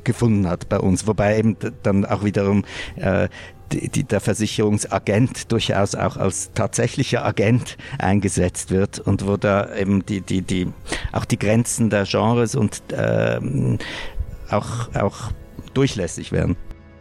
gefunden 0.03 0.47
hat 0.47 0.69
bei 0.69 0.79
uns, 0.79 1.07
wobei 1.07 1.37
eben 1.37 1.57
dann 1.83 2.05
auch 2.05 2.23
wiederum 2.23 2.63
äh, 2.95 3.29
die, 3.71 4.03
der 4.03 4.21
Versicherungsagent 4.21 5.51
durchaus 5.51 5.95
auch 5.95 6.17
als 6.17 6.51
tatsächlicher 6.53 7.25
Agent 7.25 7.77
eingesetzt 7.97 8.71
wird 8.71 8.99
und 8.99 9.27
wo 9.27 9.37
da 9.37 9.75
eben 9.75 10.05
die, 10.05 10.21
die, 10.21 10.41
die, 10.41 10.67
auch 11.11 11.25
die 11.25 11.39
Grenzen 11.39 11.89
der 11.89 12.05
Genres 12.05 12.55
und 12.55 12.81
ähm, 12.93 13.79
auch, 14.49 14.93
auch 14.95 15.31
durchlässig 15.73 16.31
werden. 16.31 16.55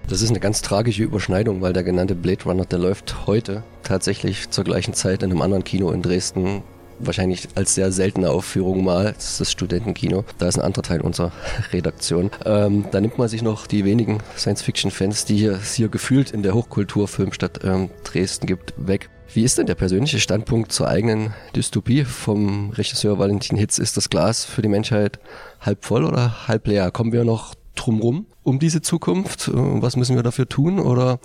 Das 0.08 0.20
ist 0.20 0.30
eine 0.30 0.40
ganz 0.40 0.60
tragische 0.60 1.02
Überschneidung, 1.02 1.62
weil 1.62 1.72
der 1.72 1.82
genannte 1.82 2.14
Blade 2.14 2.44
Runner, 2.44 2.66
der 2.66 2.78
läuft 2.78 3.26
heute 3.26 3.62
tatsächlich 3.82 4.50
zur 4.50 4.64
gleichen 4.64 4.92
Zeit 4.92 5.22
in 5.22 5.30
einem 5.30 5.40
anderen 5.40 5.64
Kino 5.64 5.90
in 5.92 6.02
Dresden 6.02 6.62
wahrscheinlich 6.98 7.48
als 7.54 7.74
sehr 7.74 7.92
seltene 7.92 8.30
Aufführung 8.30 8.84
mal. 8.84 9.12
Das 9.12 9.32
ist 9.32 9.40
das 9.40 9.52
Studentenkino. 9.52 10.24
Da 10.38 10.48
ist 10.48 10.58
ein 10.58 10.64
anderer 10.64 10.82
Teil 10.82 11.00
unserer 11.00 11.32
Redaktion. 11.72 12.30
Ähm, 12.44 12.84
da 12.90 13.00
nimmt 13.00 13.18
man 13.18 13.28
sich 13.28 13.42
noch 13.42 13.66
die 13.66 13.84
wenigen 13.84 14.18
Science-Fiction-Fans, 14.36 15.24
die 15.24 15.36
hier, 15.36 15.58
hier 15.58 15.88
gefühlt 15.88 16.30
in 16.30 16.42
der 16.42 16.54
Hochkulturfilmstadt 16.54 17.64
ähm, 17.64 17.90
Dresden 18.04 18.46
gibt, 18.46 18.74
weg. 18.76 19.10
Wie 19.32 19.42
ist 19.42 19.58
denn 19.58 19.66
der 19.66 19.74
persönliche 19.74 20.20
Standpunkt 20.20 20.70
zur 20.70 20.88
eigenen 20.88 21.34
Dystopie 21.56 22.04
vom 22.04 22.70
Regisseur 22.70 23.18
Valentin 23.18 23.58
Hitz? 23.58 23.78
Ist 23.78 23.96
das 23.96 24.08
Glas 24.08 24.44
für 24.44 24.62
die 24.62 24.68
Menschheit 24.68 25.18
halb 25.60 25.84
voll 25.84 26.04
oder 26.04 26.46
halb 26.46 26.68
leer? 26.68 26.90
Kommen 26.92 27.12
wir 27.12 27.24
noch 27.24 27.54
drumrum 27.74 28.26
um 28.44 28.58
diese 28.58 28.80
Zukunft? 28.80 29.50
Was 29.52 29.96
müssen 29.96 30.14
wir 30.14 30.22
dafür 30.22 30.48
tun? 30.48 30.78
Oder 30.78 31.18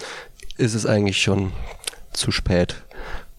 ist 0.57 0.73
es 0.73 0.87
eigentlich 0.87 1.21
schon 1.21 1.51
zu 2.11 2.31
spät? 2.31 2.83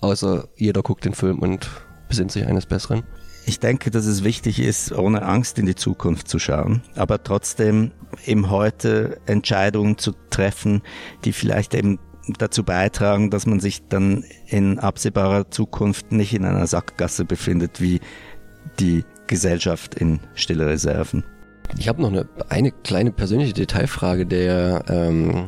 Außer 0.01 0.49
jeder 0.57 0.83
guckt 0.83 1.05
den 1.05 1.15
Film 1.15 1.41
und 1.41 1.69
besinnt 2.11 2.33
sich 2.33 2.47
eines 2.47 2.67
Besseren. 2.67 3.05
Ich 3.47 3.59
denke, 3.59 3.91
dass 3.91 4.05
es 4.05 4.23
wichtig 4.23 4.61
ist, 4.61 4.93
ohne 4.93 5.23
Angst 5.23 5.59
in 5.59 5.65
die 5.65 5.75
Zukunft 5.75 6.29
zu 6.29 6.39
schauen, 6.39 6.83
aber 6.95 7.23
trotzdem 7.23 7.93
im 8.27 8.51
Heute 8.51 9.19
Entscheidungen 9.25 9.97
zu 9.97 10.13
treffen, 10.29 10.83
die 11.25 11.33
vielleicht 11.33 11.75
eben 11.75 11.99
dazu 12.39 12.65
beitragen, 12.65 13.31
dass 13.31 13.47
man 13.47 13.61
sich 13.61 13.89
dann 13.89 14.25
in 14.47 14.79
absehbarer 14.79 15.51
Zukunft 15.51 16.13
nicht 16.13 16.35
in 16.35 16.45
einer 16.45 16.67
Sackgasse 16.67 17.25
befindet 17.25 17.81
wie 17.81 18.01
die 18.79 19.05
Gesellschaft 19.27 19.95
in 19.95 20.21
Stille 20.35 20.67
Reserven. 20.67 21.25
Ich 21.79 21.89
habe 21.89 22.03
noch 22.03 22.11
eine, 22.11 22.29
eine 22.49 22.73
kleine 22.73 23.13
persönliche 23.13 23.55
Detailfrage. 23.55 24.27
Der, 24.27 24.85
ähm, 24.89 25.47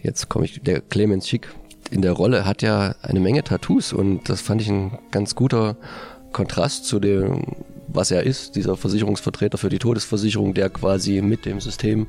jetzt 0.00 0.28
komme 0.28 0.44
ich, 0.44 0.62
der 0.62 0.80
Clemens 0.80 1.28
Schick 1.28 1.48
in 1.92 2.00
der 2.00 2.12
Rolle 2.12 2.46
hat 2.46 2.62
ja 2.62 2.94
eine 3.02 3.20
Menge 3.20 3.44
Tattoos 3.44 3.92
und 3.92 4.28
das 4.28 4.40
fand 4.40 4.62
ich 4.62 4.68
ein 4.68 4.98
ganz 5.10 5.34
guter 5.34 5.76
Kontrast 6.32 6.86
zu 6.86 6.98
dem, 6.98 7.42
was 7.88 8.10
er 8.10 8.22
ist, 8.22 8.56
dieser 8.56 8.78
Versicherungsvertreter 8.78 9.58
für 9.58 9.68
die 9.68 9.78
Todesversicherung, 9.78 10.54
der 10.54 10.70
quasi 10.70 11.20
mit 11.20 11.44
dem 11.44 11.60
System 11.60 12.06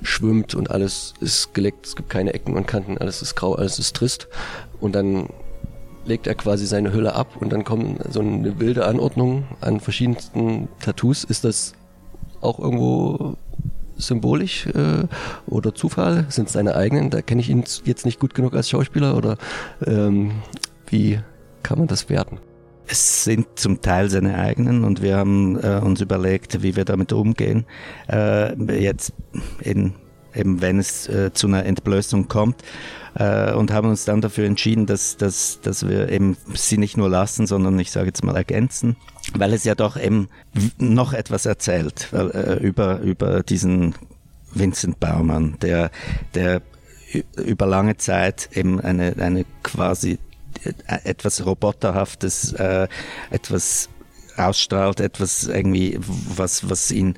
schwimmt 0.00 0.54
und 0.54 0.70
alles 0.70 1.12
ist 1.20 1.52
geleckt, 1.52 1.84
es 1.84 1.96
gibt 1.96 2.08
keine 2.08 2.32
Ecken 2.32 2.56
und 2.56 2.66
Kanten, 2.66 2.96
alles 2.96 3.20
ist 3.20 3.34
grau, 3.34 3.54
alles 3.54 3.78
ist 3.78 3.94
trist. 3.94 4.28
Und 4.80 4.94
dann 4.94 5.28
legt 6.06 6.26
er 6.26 6.34
quasi 6.34 6.66
seine 6.66 6.94
Hülle 6.94 7.14
ab 7.14 7.36
und 7.38 7.52
dann 7.52 7.64
kommt 7.64 8.00
so 8.10 8.20
eine 8.20 8.58
wilde 8.58 8.86
Anordnung 8.86 9.44
an 9.60 9.80
verschiedensten 9.80 10.68
Tattoos. 10.80 11.24
Ist 11.24 11.44
das 11.44 11.74
auch 12.40 12.58
irgendwo 12.58 13.36
symbolisch 13.96 14.66
äh, 14.66 15.04
oder 15.46 15.74
Zufall? 15.74 16.26
Sind 16.28 16.48
es 16.48 16.54
seine 16.54 16.76
eigenen? 16.76 17.10
Da 17.10 17.22
kenne 17.22 17.40
ich 17.40 17.50
ihn 17.50 17.64
jetzt 17.84 18.04
nicht 18.04 18.20
gut 18.20 18.34
genug 18.34 18.54
als 18.54 18.70
Schauspieler 18.70 19.16
oder 19.16 19.36
ähm, 19.86 20.32
wie 20.88 21.20
kann 21.62 21.78
man 21.78 21.88
das 21.88 22.08
werten? 22.08 22.38
Es 22.88 23.24
sind 23.24 23.46
zum 23.56 23.80
Teil 23.80 24.08
seine 24.10 24.38
eigenen 24.38 24.84
und 24.84 25.02
wir 25.02 25.16
haben 25.16 25.58
äh, 25.58 25.80
uns 25.82 26.00
überlegt, 26.00 26.62
wie 26.62 26.76
wir 26.76 26.84
damit 26.84 27.12
umgehen. 27.12 27.66
Äh, 28.08 28.54
jetzt 28.80 29.12
in, 29.60 29.94
eben 30.34 30.60
wenn 30.60 30.78
es 30.78 31.08
äh, 31.08 31.32
zu 31.32 31.48
einer 31.48 31.64
Entblößung 31.64 32.28
kommt 32.28 32.62
äh, 33.16 33.52
und 33.52 33.72
haben 33.72 33.88
uns 33.88 34.04
dann 34.04 34.20
dafür 34.20 34.46
entschieden, 34.46 34.86
dass, 34.86 35.16
dass, 35.16 35.60
dass 35.62 35.88
wir 35.88 36.10
eben 36.10 36.36
sie 36.54 36.78
nicht 36.78 36.96
nur 36.96 37.08
lassen, 37.08 37.46
sondern 37.46 37.78
ich 37.78 37.90
sage 37.90 38.06
jetzt 38.06 38.24
mal 38.24 38.36
ergänzen, 38.36 38.96
weil 39.34 39.52
es 39.52 39.64
ja 39.64 39.74
doch 39.74 39.96
eben 39.98 40.28
noch 40.78 41.12
etwas 41.12 41.46
erzählt 41.46 42.12
äh, 42.12 42.58
über, 42.58 43.00
über 43.00 43.42
diesen 43.42 43.94
Vincent 44.52 45.00
Baumann, 45.00 45.56
der, 45.60 45.90
der 46.34 46.62
über 47.36 47.66
lange 47.66 47.96
Zeit 47.96 48.50
eben 48.52 48.80
eine, 48.80 49.14
eine 49.18 49.44
quasi 49.62 50.18
äh, 50.64 50.72
etwas 51.04 51.44
Roboterhaftes, 51.44 52.52
äh, 52.54 52.88
etwas 53.30 53.88
ausstrahlt, 54.36 55.00
etwas 55.00 55.44
irgendwie, 55.44 55.98
was, 56.00 56.68
was 56.68 56.90
ihn, 56.90 57.16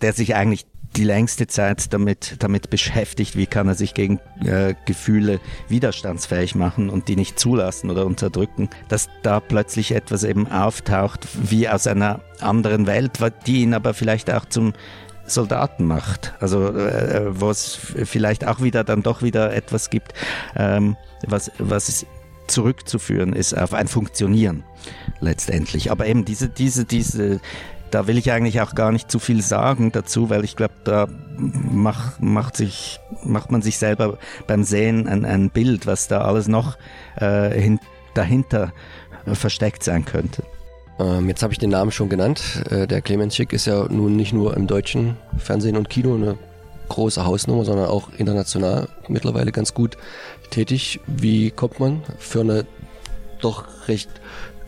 der 0.00 0.12
sich 0.12 0.34
eigentlich 0.34 0.66
die 0.96 1.04
längste 1.04 1.46
Zeit 1.46 1.92
damit, 1.92 2.36
damit 2.40 2.70
beschäftigt, 2.70 3.36
wie 3.36 3.46
kann 3.46 3.68
er 3.68 3.74
sich 3.74 3.94
gegen 3.94 4.18
äh, 4.44 4.74
Gefühle 4.86 5.40
widerstandsfähig 5.68 6.54
machen 6.54 6.90
und 6.90 7.08
die 7.08 7.16
nicht 7.16 7.38
zulassen 7.38 7.90
oder 7.90 8.06
unterdrücken, 8.06 8.68
dass 8.88 9.08
da 9.22 9.40
plötzlich 9.40 9.92
etwas 9.92 10.24
eben 10.24 10.50
auftaucht, 10.50 11.26
wie 11.42 11.68
aus 11.68 11.86
einer 11.86 12.20
anderen 12.40 12.86
Welt, 12.86 13.12
die 13.46 13.62
ihn 13.62 13.74
aber 13.74 13.94
vielleicht 13.94 14.30
auch 14.32 14.44
zum 14.46 14.72
Soldaten 15.26 15.84
macht. 15.84 16.34
Also 16.40 16.68
äh, 16.68 17.40
wo 17.40 17.50
es 17.50 17.78
vielleicht 18.04 18.46
auch 18.46 18.60
wieder 18.60 18.82
dann 18.84 19.02
doch 19.02 19.22
wieder 19.22 19.54
etwas 19.54 19.90
gibt, 19.90 20.12
ähm, 20.56 20.96
was, 21.26 21.52
was 21.58 22.04
zurückzuführen 22.48 23.32
ist 23.32 23.56
auf 23.56 23.74
ein 23.74 23.86
Funktionieren 23.86 24.64
letztendlich. 25.20 25.90
Aber 25.90 26.06
eben 26.06 26.24
diese, 26.24 26.48
diese, 26.48 26.84
diese, 26.84 27.40
da 27.90 28.06
will 28.06 28.18
ich 28.18 28.30
eigentlich 28.32 28.60
auch 28.60 28.74
gar 28.74 28.92
nicht 28.92 29.10
zu 29.10 29.18
viel 29.18 29.42
sagen 29.42 29.92
dazu, 29.92 30.30
weil 30.30 30.44
ich 30.44 30.56
glaube, 30.56 30.74
da 30.84 31.08
macht, 31.36 32.22
macht, 32.22 32.56
sich, 32.56 33.00
macht 33.24 33.50
man 33.50 33.62
sich 33.62 33.78
selber 33.78 34.18
beim 34.46 34.64
Sehen 34.64 35.08
ein, 35.08 35.24
ein 35.24 35.50
Bild, 35.50 35.86
was 35.86 36.08
da 36.08 36.22
alles 36.22 36.48
noch 36.48 36.76
äh, 37.16 37.50
hin, 37.50 37.80
dahinter 38.14 38.72
versteckt 39.32 39.82
sein 39.82 40.04
könnte. 40.04 40.42
Ähm, 40.98 41.28
jetzt 41.28 41.42
habe 41.42 41.52
ich 41.52 41.58
den 41.58 41.70
Namen 41.70 41.90
schon 41.90 42.08
genannt. 42.08 42.62
Äh, 42.70 42.86
der 42.86 43.00
Clemens 43.00 43.34
Schick 43.34 43.52
ist 43.52 43.66
ja 43.66 43.86
nun 43.88 44.16
nicht 44.16 44.32
nur 44.32 44.56
im 44.56 44.66
deutschen 44.66 45.16
Fernsehen 45.38 45.76
und 45.76 45.88
Kino 45.88 46.14
eine 46.14 46.36
große 46.88 47.24
Hausnummer, 47.24 47.64
sondern 47.64 47.86
auch 47.86 48.10
international 48.18 48.88
mittlerweile 49.08 49.52
ganz 49.52 49.74
gut 49.74 49.96
tätig. 50.50 51.00
Wie 51.06 51.50
kommt 51.50 51.80
man 51.80 52.02
für 52.18 52.40
eine 52.40 52.66
doch 53.40 53.64
recht 53.88 54.10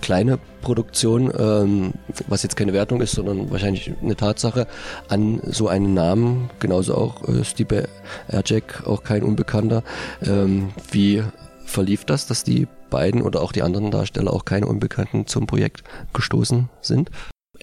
kleine 0.02 0.38
Produktion, 0.60 1.32
ähm, 1.38 1.92
was 2.28 2.42
jetzt 2.42 2.56
keine 2.56 2.74
Wertung 2.74 3.00
ist, 3.00 3.12
sondern 3.12 3.50
wahrscheinlich 3.50 3.90
eine 4.02 4.16
Tatsache, 4.16 4.66
an 5.08 5.40
so 5.44 5.68
einen 5.68 5.94
Namen, 5.94 6.50
genauso 6.60 6.94
auch 6.94 7.26
äh, 7.26 7.44
Stipe 7.44 7.88
Ercek, 8.28 8.86
auch 8.86 9.02
kein 9.02 9.22
Unbekannter. 9.22 9.82
Ähm, 10.22 10.70
wie 10.90 11.22
verlief 11.64 12.04
das, 12.04 12.26
dass 12.26 12.44
die 12.44 12.68
beiden 12.90 13.22
oder 13.22 13.40
auch 13.40 13.52
die 13.52 13.62
anderen 13.62 13.90
Darsteller 13.90 14.32
auch 14.32 14.44
keine 14.44 14.66
Unbekannten 14.66 15.26
zum 15.26 15.46
Projekt 15.46 15.84
gestoßen 16.12 16.68
sind? 16.82 17.10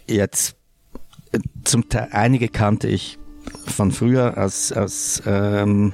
Jetzt 0.07 0.55
äh, 1.31 1.39
zum 1.63 1.89
Teil 1.89 2.07
einige 2.11 2.47
kannte 2.47 2.87
ich 2.87 3.19
von 3.67 3.91
früher 3.91 4.37
aus, 4.37 4.71
aus 4.71 5.21
ähm, 5.25 5.93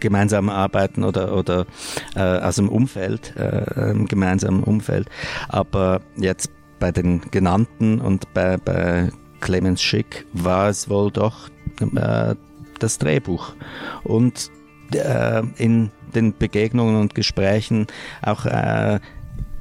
gemeinsamen 0.00 0.50
Arbeiten 0.50 1.04
oder, 1.04 1.36
oder 1.36 1.66
äh, 2.14 2.20
aus 2.20 2.56
dem 2.56 2.68
Umfeld, 2.68 3.34
äh, 3.36 3.90
im 3.90 4.06
gemeinsamen 4.06 4.62
Umfeld. 4.62 5.08
Aber 5.48 6.00
jetzt 6.16 6.50
bei 6.78 6.92
den 6.92 7.20
genannten 7.30 8.00
und 8.00 8.32
bei, 8.34 8.56
bei 8.56 9.10
Clemens 9.40 9.82
Schick 9.82 10.26
war 10.32 10.68
es 10.68 10.88
wohl 10.88 11.10
doch 11.10 11.48
äh, 11.80 12.34
das 12.78 12.98
Drehbuch. 12.98 13.54
Und 14.02 14.50
äh, 14.92 15.42
in 15.56 15.90
den 16.14 16.36
Begegnungen 16.36 16.96
und 16.96 17.14
Gesprächen 17.14 17.86
auch 18.22 18.46
äh, 18.46 19.00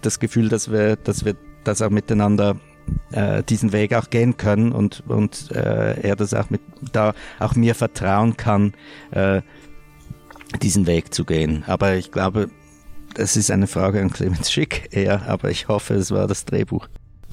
das 0.02 0.20
Gefühl, 0.20 0.50
dass 0.50 0.72
wir, 0.72 0.96
dass 0.96 1.26
wir 1.26 1.36
das 1.64 1.82
auch 1.82 1.90
miteinander 1.90 2.58
äh, 3.12 3.44
diesen 3.44 3.72
Weg 3.72 3.94
auch 3.94 4.10
gehen 4.10 4.38
können 4.38 4.72
und, 4.72 5.04
und 5.08 5.52
äh, 5.52 6.02
er 6.02 6.16
das 6.16 6.34
auch 6.34 6.50
mit 6.50 6.62
da 6.92 7.14
auch 7.40 7.56
mir 7.56 7.76
vertrauen 7.76 8.38
kann, 8.38 8.74
äh, 9.12 9.42
diesen 10.62 10.88
Weg 10.88 11.14
zu 11.14 11.26
gehen. 11.26 11.64
Aber 11.68 11.96
ich 11.96 12.12
glaube, 12.12 12.50
das 13.16 13.38
ist 13.38 13.52
eine 13.52 13.68
Frage 13.68 14.02
an 14.02 14.12
Clemens 14.12 14.52
Schick 14.52 14.90
eher, 14.92 15.28
aber 15.28 15.50
ich 15.50 15.68
hoffe, 15.68 15.94
es 15.96 16.12
war 16.12 16.28
das 16.28 16.46
Drehbuch. 16.46 16.88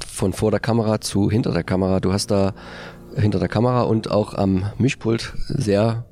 Von 0.06 0.32
vor 0.32 0.50
der 0.50 0.60
Kamera 0.60 1.00
zu 1.00 1.30
hinter 1.30 1.52
der 1.52 1.64
Kamera. 1.64 2.00
Du 2.00 2.12
hast 2.12 2.30
da 2.30 2.54
hinter 3.16 3.38
der 3.38 3.48
Kamera 3.48 3.82
und 3.82 4.10
auch 4.10 4.34
am 4.34 4.70
Mischpult 4.78 5.34
sehr 5.48 6.04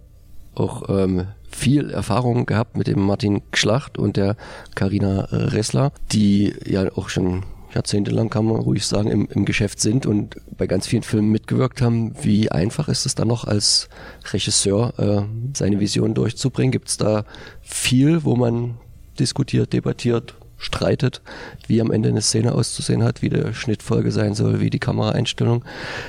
auch 0.54 0.88
ähm, 0.88 1.28
viel 1.50 1.90
Erfahrung 1.90 2.46
gehabt 2.46 2.76
mit 2.76 2.86
dem 2.86 3.00
Martin 3.00 3.42
Schlacht 3.54 3.98
und 3.98 4.16
der 4.16 4.36
Karina 4.74 5.28
Ressler, 5.30 5.92
die 6.12 6.54
ja 6.66 6.90
auch 6.96 7.08
schon 7.08 7.44
jahrzehntelang, 7.74 8.30
kann 8.30 8.46
man 8.46 8.56
ruhig 8.56 8.86
sagen, 8.86 9.10
im, 9.10 9.28
im 9.30 9.44
Geschäft 9.44 9.80
sind 9.80 10.06
und 10.06 10.36
bei 10.56 10.66
ganz 10.66 10.86
vielen 10.86 11.02
Filmen 11.02 11.30
mitgewirkt 11.30 11.82
haben. 11.82 12.14
Wie 12.22 12.50
einfach 12.50 12.88
ist 12.88 13.06
es 13.06 13.14
dann 13.14 13.28
noch 13.28 13.44
als 13.44 13.88
Regisseur, 14.32 14.94
äh, 14.98 15.22
seine 15.56 15.80
Vision 15.80 16.14
durchzubringen? 16.14 16.72
Gibt 16.72 16.88
es 16.88 16.96
da 16.96 17.24
viel, 17.60 18.24
wo 18.24 18.36
man 18.36 18.78
diskutiert, 19.18 19.72
debattiert, 19.72 20.34
streitet, 20.56 21.22
wie 21.66 21.80
am 21.80 21.90
Ende 21.90 22.08
eine 22.08 22.22
Szene 22.22 22.54
auszusehen 22.54 23.02
hat, 23.02 23.22
wie 23.22 23.28
der 23.28 23.52
Schnittfolge 23.54 24.12
sein 24.12 24.34
soll, 24.34 24.60
wie 24.60 24.70
die 24.70 24.80
Kameraeinstellung 24.80 25.64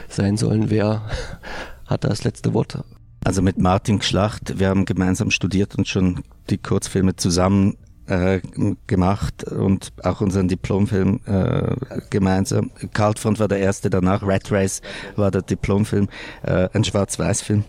sein 0.07 0.37
sollen? 0.37 0.69
Wer 0.69 1.03
hat 1.85 2.03
das 2.03 2.23
letzte 2.23 2.53
Wort? 2.53 2.79
Also 3.23 3.41
mit 3.41 3.57
Martin 3.57 4.01
Schlacht, 4.01 4.59
wir 4.59 4.69
haben 4.69 4.85
gemeinsam 4.85 5.29
studiert 5.29 5.75
und 5.75 5.87
schon 5.87 6.23
die 6.49 6.57
Kurzfilme 6.57 7.15
zusammen 7.15 7.75
äh, 8.09 8.41
gemacht 8.87 9.43
und 9.43 9.93
auch 10.03 10.21
unseren 10.21 10.47
Diplomfilm 10.47 11.19
äh, 11.25 11.75
gemeinsam. 12.09 12.71
Kaltfront 12.93 13.39
war 13.39 13.47
der 13.47 13.59
erste, 13.59 13.89
danach 13.89 14.23
Rat 14.23 14.51
Race 14.51 14.81
war 15.15 15.31
der 15.31 15.43
Diplomfilm, 15.43 16.09
äh, 16.43 16.69
ein 16.73 16.83
Schwarz-Weiß-Film. 16.83 17.63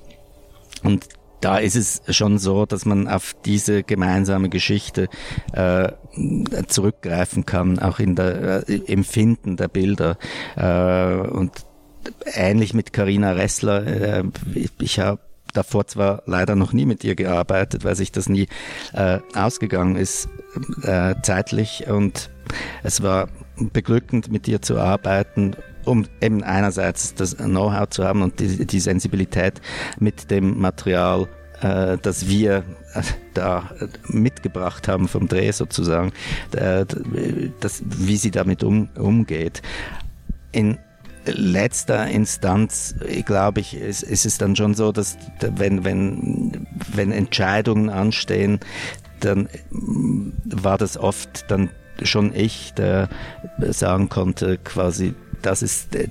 Und 0.82 1.08
da 1.40 1.58
ist 1.58 1.76
es 1.76 2.02
schon 2.14 2.38
so, 2.38 2.66
dass 2.66 2.84
man 2.84 3.08
auf 3.08 3.34
diese 3.44 3.82
gemeinsame 3.82 4.48
Geschichte 4.48 5.08
äh, 5.52 5.92
zurückgreifen 6.66 7.46
kann, 7.46 7.78
auch 7.78 7.98
in 7.98 8.14
der 8.14 8.68
äh, 8.68 8.80
Empfinden 8.86 9.56
der 9.56 9.68
Bilder. 9.68 10.18
Äh, 10.56 11.28
und 11.28 11.52
ähnlich 12.34 12.74
mit 12.74 12.92
Karina 12.92 13.32
Ressler, 13.32 13.86
äh, 13.86 14.24
ich 14.78 15.00
habe 15.00 15.20
davor 15.52 15.86
zwar 15.86 16.22
leider 16.26 16.56
noch 16.56 16.72
nie 16.72 16.86
mit 16.86 17.04
ihr 17.04 17.14
gearbeitet, 17.14 17.84
weil 17.84 17.96
sich 17.96 18.12
das 18.12 18.28
nie 18.28 18.48
äh, 18.92 19.18
ausgegangen 19.34 19.96
ist 19.96 20.28
äh, 20.82 21.14
zeitlich 21.22 21.86
und 21.88 22.30
es 22.82 23.02
war 23.02 23.28
beglückend 23.58 24.30
mit 24.30 24.48
ihr 24.48 24.62
zu 24.62 24.78
arbeiten 24.78 25.54
um 25.84 26.06
eben 26.20 26.42
einerseits 26.42 27.14
das 27.14 27.36
Know-how 27.36 27.88
zu 27.88 28.04
haben 28.04 28.22
und 28.22 28.40
die, 28.40 28.66
die, 28.66 28.80
Sensibilität 28.80 29.60
mit 29.98 30.30
dem 30.30 30.60
Material, 30.60 31.26
äh, 31.62 31.98
das 31.98 32.28
wir 32.28 32.64
äh, 32.94 33.02
da 33.34 33.70
mitgebracht 34.06 34.88
haben 34.88 35.08
vom 35.08 35.28
Dreh 35.28 35.52
sozusagen, 35.52 36.12
äh, 36.52 36.84
das, 37.60 37.82
wie 37.84 38.16
sie 38.16 38.30
damit 38.30 38.62
um, 38.62 38.88
umgeht. 38.94 39.62
In 40.52 40.78
letzter 41.26 42.06
Instanz, 42.08 42.94
glaube 43.24 43.60
ich, 43.60 43.76
ist, 43.76 44.02
ist 44.02 44.26
es 44.26 44.38
dann 44.38 44.56
schon 44.56 44.74
so, 44.74 44.92
dass 44.92 45.16
wenn, 45.40 45.84
wenn, 45.84 46.66
wenn 46.92 47.12
Entscheidungen 47.12 47.90
anstehen, 47.90 48.60
dann 49.20 49.48
war 50.44 50.78
das 50.78 50.96
oft 50.96 51.50
dann 51.50 51.70
schon 52.02 52.34
ich, 52.34 52.72
der 52.74 53.08
sagen 53.68 54.08
konnte, 54.08 54.58
quasi, 54.58 55.14
das 55.42 55.62
ist 55.62 55.94
äh, 55.94 56.08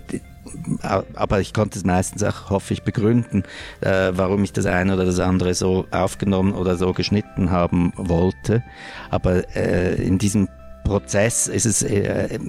aber 0.82 1.42
ich 1.42 1.54
konnte 1.54 1.78
es 1.78 1.86
meistens 1.86 2.24
auch, 2.24 2.50
hoffe 2.50 2.74
ich, 2.74 2.84
begründen, 2.84 3.44
äh, 3.82 4.12
warum 4.14 4.44
ich 4.44 4.52
das 4.52 4.66
eine 4.66 4.96
oder 4.96 5.06
das 5.06 5.20
andere 5.20 5.54
so 5.54 5.86
aufgenommen 5.92 6.54
oder 6.54 6.76
so 6.76 6.94
geschnitten 6.94 7.52
haben 7.52 7.94
wollte. 7.96 8.64
Aber 9.10 9.56
äh, 9.56 9.96
in 10.02 10.18
diesem 10.18 10.48
Prozess 10.84 11.48
ist 11.48 11.66
es, 11.66 11.84
äh, 11.84 12.40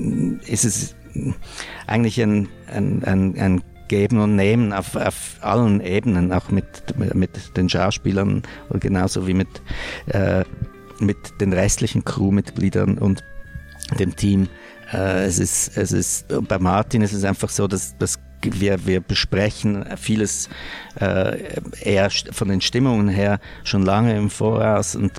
ist 0.47 0.65
es 0.65 0.95
eigentlich 1.87 2.21
ein, 2.23 2.49
ein, 2.67 3.05
ein, 3.05 3.39
ein 3.39 3.63
Geben 3.89 4.21
und 4.21 4.37
Nehmen 4.37 4.73
auf, 4.73 4.95
auf 4.95 5.39
allen 5.41 5.81
Ebenen, 5.81 6.33
auch 6.33 6.51
mit, 6.51 6.67
mit 7.15 7.57
den 7.57 7.69
Schauspielern 7.69 8.43
und 8.69 8.81
genauso 8.81 9.27
wie 9.27 9.35
mit, 9.35 9.49
äh, 10.07 10.45
mit 11.01 11.17
den 11.41 11.53
restlichen 11.53 12.05
Crewmitgliedern 12.05 12.99
und 12.99 13.25
dem 13.99 14.15
Team. 14.15 14.49
Äh, 14.93 15.25
es 15.25 15.41
ist, 15.41 15.77
es 15.77 15.91
ist, 15.91 16.27
bei 16.47 16.59
Martin 16.59 17.03
ist 17.03 17.13
es 17.13 17.25
einfach 17.25 17.49
so, 17.49 17.67
dass, 17.67 17.97
dass 17.99 18.19
wir, 18.43 18.87
wir 18.87 19.01
besprechen 19.01 19.85
vieles 19.97 20.49
äh, 21.01 21.39
eher 21.83 22.11
von 22.11 22.49
den 22.49 22.61
Stimmungen 22.61 23.09
her 23.09 23.41
schon 23.65 23.83
lange 23.83 24.17
im 24.17 24.31
Voraus 24.31 24.97
und, 24.97 25.13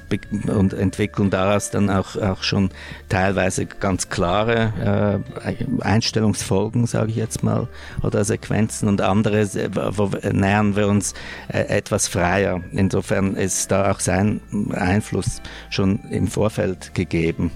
und 0.48 0.74
entwickeln 0.74 1.30
daraus 1.30 1.70
dann 1.72 1.90
auch, 1.90 2.16
auch 2.16 2.44
schon 2.44 2.70
teilweise 3.10 3.66
ganz 3.66 4.10
klare 4.10 5.22
äh, 5.44 5.84
Einstellungsfolgen, 5.84 6.86
sage 6.88 7.12
ich 7.12 7.18
jetzt 7.18 7.44
mal, 7.44 7.68
oder 8.02 8.24
Sequenzen 8.24 8.88
und 8.88 9.02
andere, 9.02 9.48
wo 9.96 10.12
nähern 10.32 10.76
wir 10.76 10.88
uns 10.88 11.14
äh, 11.48 11.60
etwas 11.60 12.08
freier. 12.08 12.62
Insofern 12.72 13.36
ist 13.36 13.72
da 13.72 13.92
auch 13.92 14.00
sein 14.00 14.42
Einfluss 14.72 15.42
schon 15.70 16.00
im 16.10 16.28
Vorfeld 16.28 16.94
gegeben 16.94 17.52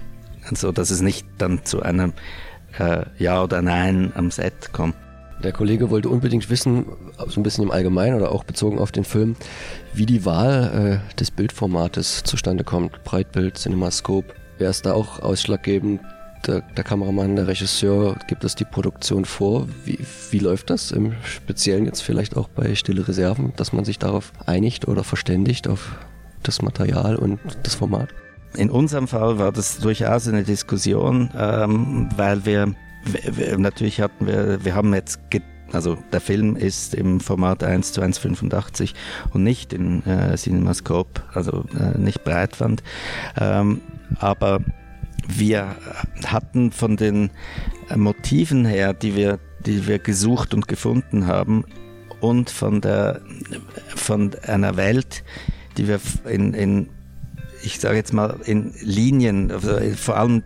so 0.54 0.72
dass 0.72 0.90
es 0.90 1.00
nicht 1.00 1.26
dann 1.38 1.64
zu 1.64 1.82
einem 1.82 2.12
äh, 2.78 3.04
Ja 3.18 3.42
oder 3.42 3.62
Nein 3.62 4.12
am 4.14 4.30
Set 4.30 4.72
kommt. 4.72 4.94
Der 5.46 5.52
Kollege 5.52 5.90
wollte 5.90 6.08
unbedingt 6.08 6.50
wissen, 6.50 6.86
so 7.28 7.38
ein 7.38 7.44
bisschen 7.44 7.62
im 7.62 7.70
Allgemeinen 7.70 8.16
oder 8.16 8.32
auch 8.32 8.42
bezogen 8.42 8.80
auf 8.80 8.90
den 8.90 9.04
Film, 9.04 9.36
wie 9.94 10.04
die 10.04 10.24
Wahl 10.24 11.00
äh, 11.04 11.14
des 11.20 11.30
Bildformates 11.30 12.24
zustande 12.24 12.64
kommt. 12.64 13.04
Breitbild, 13.04 13.56
Cinemascope. 13.56 14.34
Wäre 14.58 14.72
es 14.72 14.82
da 14.82 14.92
auch 14.92 15.20
ausschlaggebend? 15.20 16.00
Der, 16.48 16.62
der, 16.62 16.82
Kameramann, 16.82 17.36
der 17.36 17.46
Regisseur, 17.46 18.16
gibt 18.26 18.42
das 18.42 18.56
die 18.56 18.64
Produktion 18.64 19.24
vor? 19.24 19.68
Wie, 19.84 20.00
wie 20.32 20.40
läuft 20.40 20.68
das 20.68 20.90
im 20.90 21.12
Speziellen 21.22 21.84
jetzt 21.84 22.02
vielleicht 22.02 22.36
auch 22.36 22.48
bei 22.48 22.74
Stille 22.74 23.06
Reserven, 23.06 23.52
dass 23.54 23.72
man 23.72 23.84
sich 23.84 24.00
darauf 24.00 24.32
einigt 24.46 24.88
oder 24.88 25.04
verständigt 25.04 25.68
auf 25.68 25.94
das 26.42 26.60
Material 26.60 27.14
und 27.14 27.38
das 27.62 27.76
Format? 27.76 28.08
In 28.56 28.68
unserem 28.68 29.06
Fall 29.06 29.38
war 29.38 29.52
das 29.52 29.78
durchaus 29.78 30.26
eine 30.26 30.42
Diskussion, 30.42 31.30
ähm, 31.38 32.08
weil 32.16 32.44
wir, 32.44 32.66
wir, 32.66 32.74
natürlich 33.56 34.00
hatten 34.00 34.26
wir, 34.26 34.64
wir 34.64 34.74
haben 34.74 34.94
jetzt 34.94 35.20
also 35.72 35.98
der 36.12 36.20
Film 36.20 36.56
ist 36.56 36.94
im 36.94 37.18
Format 37.18 37.64
1 37.64 37.92
zu 37.92 38.00
1,85 38.00 38.94
und 39.32 39.42
nicht 39.42 39.72
in 39.72 40.04
äh, 40.06 40.36
CinemaScope, 40.36 41.22
also 41.34 41.64
äh, 41.78 41.98
nicht 41.98 42.22
Breitband. 42.22 42.84
Ähm, 43.36 43.80
aber 44.20 44.60
wir 45.26 45.74
hatten 46.24 46.70
von 46.70 46.96
den 46.96 47.30
Motiven 47.94 48.64
her, 48.64 48.94
die 48.94 49.16
wir, 49.16 49.40
die 49.66 49.88
wir 49.88 49.98
gesucht 49.98 50.54
und 50.54 50.68
gefunden 50.68 51.26
haben, 51.26 51.64
und 52.20 52.50
von 52.50 52.80
der 52.80 53.20
von 53.94 54.34
einer 54.42 54.76
Welt, 54.76 55.22
die 55.76 55.88
wir 55.88 56.00
in, 56.28 56.54
in 56.54 56.88
ich 57.62 57.80
sage 57.80 57.96
jetzt 57.96 58.12
mal, 58.12 58.36
in 58.44 58.72
Linien, 58.80 59.50
also 59.50 59.78
vor 59.96 60.16
allem 60.16 60.42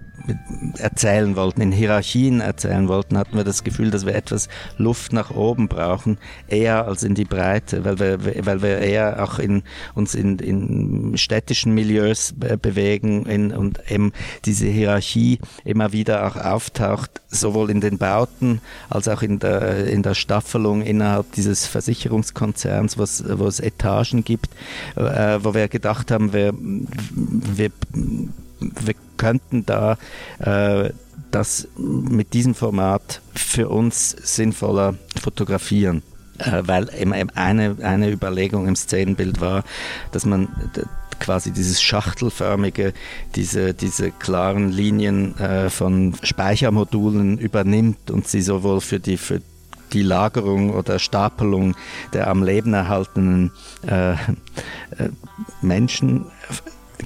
erzählen 0.79 1.37
wollten, 1.37 1.61
in 1.61 1.73
Hierarchien 1.73 2.40
erzählen 2.40 2.88
wollten, 2.88 3.19
hatten 3.19 3.37
wir 3.37 3.45
das 3.45 3.64
Gefühl, 3.64 3.90
dass 3.90 4.07
wir 4.07 4.14
etwas 4.14 4.49
Luft 4.77 5.12
nach 5.12 5.31
oben 5.31 5.69
brauchen, 5.69 6.19
eher 6.49 6.87
als 6.87 7.03
in 7.03 7.14
die 7.14 7.25
Breite, 7.25 7.85
weil 7.85 7.99
wir, 7.99 8.47
weil 8.47 8.62
wir 8.62 8.79
eher 8.79 9.23
auch 9.23 9.38
in, 9.38 9.62
uns 9.95 10.14
in, 10.14 10.38
in 10.38 11.16
städtischen 11.16 11.75
Milieus 11.75 12.35
bewegen 12.61 13.27
in, 13.27 13.53
und 13.53 13.90
eben 13.90 14.12
diese 14.45 14.66
Hierarchie 14.66 15.38
immer 15.64 15.93
wieder 15.93 16.27
auch 16.27 16.37
auftaucht, 16.37 17.21
sowohl 17.29 17.71
in 17.71 17.81
den 17.81 17.99
Bauten 17.99 18.61
als 18.88 19.09
auch 19.09 19.23
in 19.23 19.38
der, 19.38 19.87
in 19.87 20.03
der 20.03 20.14
Staffelung 20.14 20.83
innerhalb 20.83 21.33
dieses 21.33 21.66
Versicherungskonzerns, 21.66 22.99
was, 22.99 23.25
wo 23.38 23.47
es 23.47 23.61
Etagen 23.61 24.25
gibt, 24.25 24.51
äh, 24.97 25.38
wo 25.43 25.55
wir 25.55 25.69
gedacht 25.69 26.11
haben, 26.11 26.33
wir, 26.33 26.53
wir, 26.55 27.71
wir 28.61 28.94
könnten 29.16 29.66
da 29.66 29.99
äh, 30.38 30.90
das 31.31 31.68
mit 31.77 32.33
diesem 32.33 32.55
Format 32.55 33.20
für 33.35 33.68
uns 33.68 34.11
sinnvoller 34.11 34.94
fotografieren. 35.20 36.03
Äh, 36.38 36.62
weil 36.66 36.88
eine, 37.35 37.77
eine 37.83 38.11
Überlegung 38.11 38.66
im 38.66 38.77
Szenenbild 38.77 39.40
war, 39.40 39.64
dass 40.12 40.25
man 40.25 40.49
quasi 41.18 41.53
dieses 41.53 41.81
schachtelförmige, 41.83 42.94
diese, 43.37 43.75
diese 43.75 44.11
klaren 44.11 44.70
Linien 44.70 45.38
äh, 45.38 45.68
von 45.70 46.14
Speichermodulen 46.23 47.38
übernimmt 47.38 48.11
und 48.11 48.27
sie 48.27 48.40
sowohl 48.40 48.81
für 48.81 48.99
die, 48.99 49.18
für 49.18 49.42
die 49.92 50.03
Lagerung 50.03 50.70
oder 50.70 50.99
Stapelung 50.99 51.75
der 52.12 52.29
am 52.29 52.42
Leben 52.42 52.75
erhaltenen 52.75 53.53
äh, 53.87 54.12
äh, 54.12 54.16
Menschen 55.61 56.27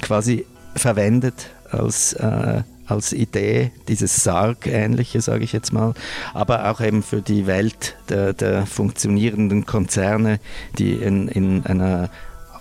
quasi 0.01 0.47
verwendet 0.75 1.51
als, 1.71 2.13
äh, 2.15 2.63
als 2.87 3.13
Idee, 3.13 3.73
dieses 3.89 4.23
Sarg-ähnliche, 4.25 5.21
sage 5.21 5.45
ich 5.45 5.53
jetzt 5.53 5.73
mal, 5.73 5.95
aber 6.35 6.71
auch 6.71 6.81
eben 6.81 7.03
für 7.03 7.23
die 7.23 7.47
Welt 7.47 7.97
der, 8.09 8.33
der 8.33 8.67
funktionierenden 8.67 9.67
Konzerne, 9.67 10.39
die 10.79 10.93
in, 10.93 11.29
in 11.29 11.65
einer 11.65 12.11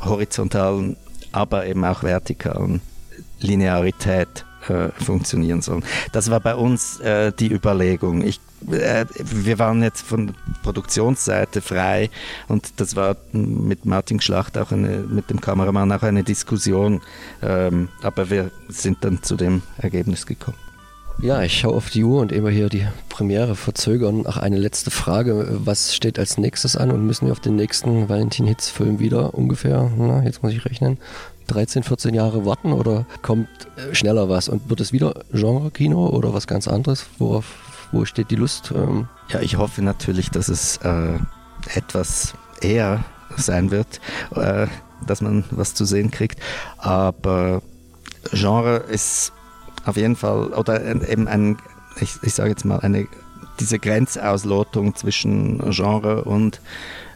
horizontalen, 0.02 0.96
aber 1.32 1.66
eben 1.66 1.84
auch 1.84 2.04
vertikalen 2.04 2.82
Linearität 3.40 4.46
äh, 4.70 4.90
funktionieren 4.92 5.62
sollen. 5.62 5.84
Das 6.12 6.30
war 6.30 6.40
bei 6.40 6.56
uns 6.56 7.00
äh, 7.00 7.32
die 7.32 7.52
Überlegung. 7.52 8.22
Ich 8.22 8.40
äh, 8.72 9.06
wir 9.18 9.60
waren 9.60 9.84
jetzt 9.84 10.02
von 10.02 10.34
Produktionsseite 10.62 11.62
frei 11.62 12.10
und 12.48 12.80
das 12.80 12.96
war 12.96 13.18
mit 13.32 13.86
Martin 13.86 14.22
Schlacht 14.22 14.58
auch 14.58 14.72
eine, 14.72 15.00
mit 15.00 15.30
dem 15.30 15.42
Kameramann 15.42 15.92
auch 15.92 16.04
eine 16.04 16.24
Diskussion, 16.24 17.02
ähm, 17.42 17.90
aber 18.02 18.30
wir 18.30 18.52
sind 18.70 19.04
dann 19.04 19.22
zu 19.22 19.36
dem 19.36 19.64
Ergebnis 19.78 20.26
gekommen. 20.26 20.58
Ja, 21.22 21.42
ich 21.42 21.58
schaue 21.58 21.76
auf 21.76 21.90
die 21.90 22.04
Uhr 22.04 22.22
und 22.22 22.32
immer 22.32 22.50
hier 22.50 22.70
die 22.70 22.86
Premiere 23.10 23.56
verzögern. 23.56 24.24
Ach, 24.28 24.38
eine 24.38 24.58
letzte 24.58 24.92
Frage. 24.92 25.48
Was 25.64 25.96
steht 25.96 26.20
als 26.20 26.38
nächstes 26.38 26.76
an 26.76 26.92
und 26.92 27.06
müssen 27.06 27.28
wir 27.28 27.32
auf 27.32 27.40
den 27.40 27.56
nächsten 27.56 28.10
Valentin 28.10 28.46
Hitz 28.46 28.70
Film 28.70 29.00
wieder 29.00 29.34
ungefähr, 29.34 29.90
na, 29.98 30.24
jetzt 30.24 30.44
muss 30.44 30.52
ich 30.52 30.66
rechnen, 30.66 30.98
13, 31.48 31.84
14 31.84 32.14
Jahre 32.14 32.46
warten 32.46 32.74
oder 32.74 33.06
kommt 33.22 33.48
äh, 33.76 33.94
schneller 33.94 34.30
was 34.30 34.50
und 34.50 34.70
wird 34.70 34.82
es 34.82 34.92
wieder 34.94 35.24
Genre-Kino 35.32 36.08
oder 36.10 36.34
was 36.34 36.48
ganz 36.48 36.68
anderes? 36.68 37.06
Worauf 37.20 37.46
wo 37.92 38.06
steht 38.06 38.32
die 38.32 38.36
Lust? 38.36 38.74
Ähm 38.76 39.08
ja, 39.30 39.40
ich 39.40 39.58
hoffe 39.58 39.82
natürlich, 39.82 40.32
dass 40.32 40.50
es 40.50 40.78
äh, 40.78 41.20
etwas 41.76 42.34
eher 42.62 43.06
sein 43.38 43.72
wird, 43.72 44.02
äh, 44.36 44.68
dass 45.06 45.22
man 45.22 45.44
was 45.52 45.76
zu 45.76 45.86
sehen 45.86 46.12
kriegt. 46.12 46.40
Aber 46.78 47.62
Genre 48.32 48.78
ist 48.78 49.32
auf 49.86 49.98
jeden 49.98 50.16
Fall, 50.16 50.48
oder 50.54 50.84
eben 51.10 51.28
ein, 51.28 51.58
ich, 52.00 52.18
ich 52.22 52.34
sage 52.34 52.50
jetzt 52.50 52.66
mal, 52.66 52.80
eine, 52.80 53.08
diese 53.60 53.80
Grenzauslotung 53.80 54.96
zwischen 54.96 55.60
Genre 55.72 56.24
und 56.24 56.60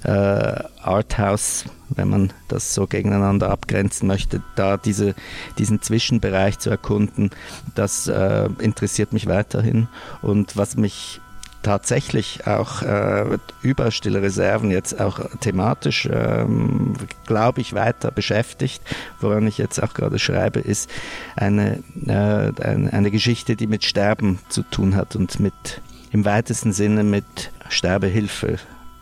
äh, 0.03 0.63
Arthouse, 0.81 1.65
wenn 1.89 2.09
man 2.09 2.33
das 2.47 2.73
so 2.73 2.85
gegeneinander 2.85 3.49
abgrenzen 3.49 4.07
möchte, 4.07 4.43
da 4.55 4.77
diese, 4.77 5.15
diesen 5.57 5.81
Zwischenbereich 5.81 6.59
zu 6.59 6.69
erkunden, 6.69 7.31
das 7.75 8.07
äh, 8.07 8.49
interessiert 8.59 9.13
mich 9.13 9.27
weiterhin. 9.27 9.87
Und 10.21 10.57
was 10.57 10.77
mich 10.77 11.21
tatsächlich 11.67 12.47
auch 12.47 12.81
äh, 12.81 13.37
über 13.61 13.91
Stille 13.91 14.21
Reserven 14.21 14.71
jetzt 14.71 15.01
auch 15.01 15.19
thematisch, 15.41 16.07
ähm, 16.09 16.93
glaube 17.25 17.59
ich, 17.59 17.73
weiter 17.73 18.09
beschäftigt. 18.09 18.81
Woran 19.19 19.45
ich 19.47 19.57
jetzt 19.57 19.83
auch 19.83 19.93
gerade 19.93 20.17
schreibe, 20.17 20.61
ist 20.61 20.89
eine, 21.35 21.83
äh, 22.05 22.53
eine, 22.63 22.93
eine 22.93 23.11
Geschichte, 23.11 23.57
die 23.57 23.67
mit 23.67 23.83
Sterben 23.83 24.39
zu 24.47 24.63
tun 24.63 24.95
hat 24.95 25.17
und 25.17 25.41
mit 25.41 25.81
im 26.11 26.23
weitesten 26.23 26.71
Sinne 26.71 27.03
mit 27.03 27.25
Sterbehilfe. 27.67 28.59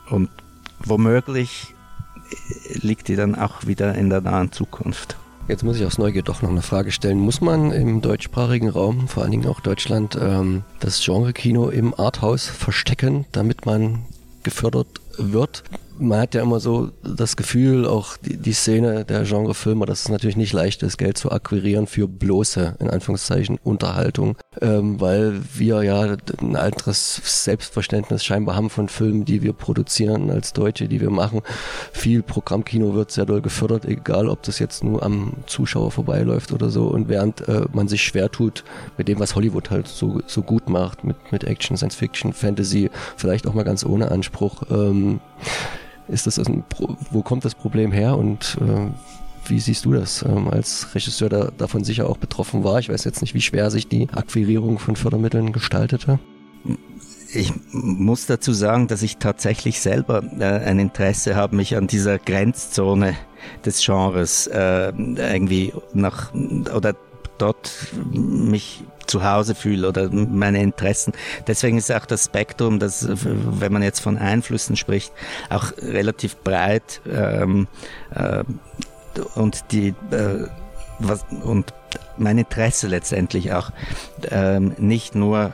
Und 0.10 0.32
womöglich 0.80 1.76
liegt 2.74 3.10
die 3.10 3.16
dann 3.16 3.36
auch 3.36 3.68
wieder 3.68 3.94
in 3.94 4.10
der 4.10 4.22
nahen 4.22 4.52
Zukunft. 4.52 5.18
Jetzt 5.48 5.64
muss 5.64 5.78
ich 5.78 5.86
aus 5.86 6.00
Neugier 6.00 6.24
doch 6.24 6.42
noch 6.42 6.50
eine 6.50 6.64
Frage 6.64 6.92
stellen. 6.92 7.20
Muss 7.20 7.40
man 7.40 7.72
im 7.72 8.02
deutschsprachigen 8.02 8.68
Raum, 8.68 9.08
vor 9.08 9.22
allen 9.22 9.32
Dingen 9.32 9.48
auch 9.48 9.60
Deutschland, 9.60 10.18
ähm, 10.20 10.64
das 10.80 11.04
Genre-Kino 11.04 11.70
im 11.70 11.94
Arthouse 11.94 12.48
verstecken, 12.48 13.26
damit 13.32 13.68
man 13.68 14.06
gefördert 14.42 14.88
wird? 15.18 15.64
Man 15.98 16.20
hat 16.20 16.36
ja 16.36 16.42
immer 16.42 16.60
so 16.60 16.92
das 17.04 17.36
Gefühl, 17.36 17.86
auch 17.86 18.18
die, 18.18 18.38
die 18.38 18.54
Szene 18.54 19.06
der 19.06 19.24
Genrefilmer, 19.24 19.86
dass 19.86 20.02
es 20.02 20.10
natürlich 20.10 20.36
nicht 20.36 20.54
leicht 20.54 20.84
ist, 20.84 20.98
Geld 20.98 21.18
zu 21.18 21.32
akquirieren 21.32 21.88
für 21.88 22.08
bloße, 22.08 22.76
in 22.80 22.90
Anführungszeichen, 22.90 23.60
Unterhaltung, 23.64 24.38
ähm, 24.62 25.00
weil 25.00 25.42
wir 25.54 25.84
ja 25.84 26.02
ein 26.42 26.56
anderes 26.56 27.22
Selbstverständnis 27.44 28.24
scheinbar 28.24 28.56
haben 28.56 28.70
von 28.70 28.90
Filmen, 28.90 29.26
die 29.26 29.42
wir 29.42 29.54
produzieren 29.54 30.30
als 30.30 30.54
Deutsche, 30.54 30.88
die 30.88 31.02
wir 31.02 31.10
machen. 31.10 31.42
Viel 31.92 32.24
Programmkino 32.24 32.94
wird 32.94 33.12
sehr 33.12 33.26
doll 33.26 33.42
gefördert, 33.42 33.86
egal 33.86 34.30
ob 34.30 34.44
das 34.44 34.60
jetzt 34.60 34.84
nur 34.84 35.04
am 35.04 35.34
Zuschauer 35.46 35.92
vorbeiläuft 35.92 36.52
oder 36.52 36.70
so. 36.70 36.88
Und 36.88 37.10
während 37.10 37.48
äh, 37.48 37.66
man 37.74 37.88
sich 37.88 38.04
schwer 38.04 38.32
tut 38.32 38.64
mit 38.98 39.08
dem, 39.08 39.20
was 39.20 39.36
Hollywood 39.36 39.70
halt 39.70 39.88
so, 39.88 40.22
so 40.28 40.42
gut 40.42 40.70
macht, 40.70 41.04
mit, 41.04 41.32
mit 41.32 41.44
Action, 41.44 41.78
Science 41.78 41.96
Fiction, 41.96 42.34
Fantasy, 42.34 42.90
vielleicht 43.18 43.48
auch 43.48 43.54
mal 43.54 43.64
ganz 43.64 43.86
ohne 43.86 44.12
Anspruch, 44.12 44.64
ähm, 44.70 45.20
ist 46.08 46.28
das 46.28 46.38
ein 46.40 46.64
Pro 46.68 46.96
wo 47.12 47.22
kommt 47.22 47.46
das 47.46 47.56
Problem 47.56 47.92
her 47.92 48.18
und 48.18 48.58
äh, 48.62 48.92
wie 49.50 49.60
siehst 49.60 49.86
du 49.86 49.94
das 49.94 50.24
ähm, 50.24 50.48
als 50.48 50.94
Regisseur, 50.96 51.30
der 51.30 51.52
davon 51.52 51.84
sicher 51.84 52.10
auch 52.10 52.18
betroffen 52.18 52.64
war? 52.64 52.80
Ich 52.80 52.90
weiß 52.90 53.04
jetzt 53.04 53.22
nicht, 53.22 53.34
wie 53.34 53.42
schwer 53.42 53.70
sich 53.70 53.88
die 53.88 54.08
Akquirierung 54.12 54.80
von 54.80 54.96
Fördermitteln 54.96 55.52
gestaltete. 55.52 56.20
Ich 57.34 57.54
muss 57.72 58.26
dazu 58.26 58.54
sagen, 58.54 58.88
dass 58.88 59.02
ich 59.02 59.18
tatsächlich 59.18 59.82
selber 59.82 60.24
äh, 60.40 60.44
ein 60.44 60.80
Interesse 60.80 61.36
habe, 61.36 61.56
mich 61.56 61.76
an 61.76 61.88
dieser 61.88 62.18
Grenzzone 62.18 63.16
des 63.66 63.86
Genres 63.86 64.48
äh, 64.48 64.94
irgendwie 64.96 65.74
nach 65.94 66.34
oder 66.34 66.96
dort 67.38 67.72
mich 68.12 68.84
zu 69.06 69.24
Hause 69.24 69.56
fühle 69.56 69.88
oder 69.88 70.10
meine 70.12 70.62
Interessen. 70.62 71.14
Deswegen 71.48 71.78
ist 71.78 71.92
auch 71.92 72.06
das 72.06 72.26
Spektrum, 72.26 72.80
das, 72.80 73.08
wenn 73.10 73.72
man 73.72 73.84
jetzt 73.84 74.00
von 74.00 74.18
Einflüssen 74.18 74.76
spricht, 74.76 75.12
auch 75.50 75.72
relativ 75.78 76.38
breit 76.38 77.02
ähm, 77.10 77.68
äh, 78.14 78.44
und 79.36 79.72
die 79.72 79.90
äh, 80.12 80.48
was, 81.00 81.26
und 81.44 81.74
mein 82.18 82.38
Interesse 82.38 82.88
letztendlich 82.88 83.54
auch 83.54 83.72
ähm, 84.32 84.74
nicht 84.78 85.16
nur 85.16 85.54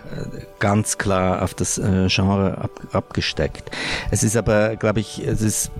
ganz 0.60 0.98
klar 0.98 1.42
auf 1.42 1.54
das 1.54 1.78
äh, 1.78 2.08
Genre 2.08 2.58
ab, 2.58 2.72
abgesteckt. 2.92 3.72
Es 4.12 4.24
ist 4.24 4.38
aber, 4.38 4.76
glaube 4.76 5.00
ich, 5.00 5.26
es 5.26 5.42
ist 5.42 5.72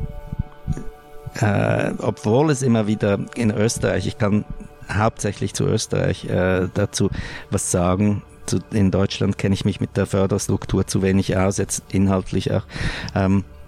äh, 1.40 1.92
obwohl 2.00 2.52
es 2.52 2.62
immer 2.62 2.88
wieder 2.88 3.20
in 3.36 3.52
Österreich, 3.52 4.08
ich 4.08 4.18
kann 4.18 4.44
hauptsächlich 4.98 5.54
zu 5.54 5.66
Österreich 5.66 6.26
äh, 6.26 6.68
dazu 6.74 7.10
was 7.50 7.72
sagen. 7.72 8.24
Zu, 8.46 8.60
in 8.72 8.92
Deutschland 8.92 9.38
kenne 9.38 9.54
ich 9.54 9.66
mich 9.66 9.80
mit 9.80 9.98
der 9.98 10.08
Förderstruktur 10.08 10.88
zu 10.88 11.02
wenig 11.02 11.38
aus, 11.38 11.58
jetzt 11.58 11.84
inhaltlich 11.92 12.52
auch. 12.52 12.64
Ähm, 13.14 13.44
äh, 13.44 13.61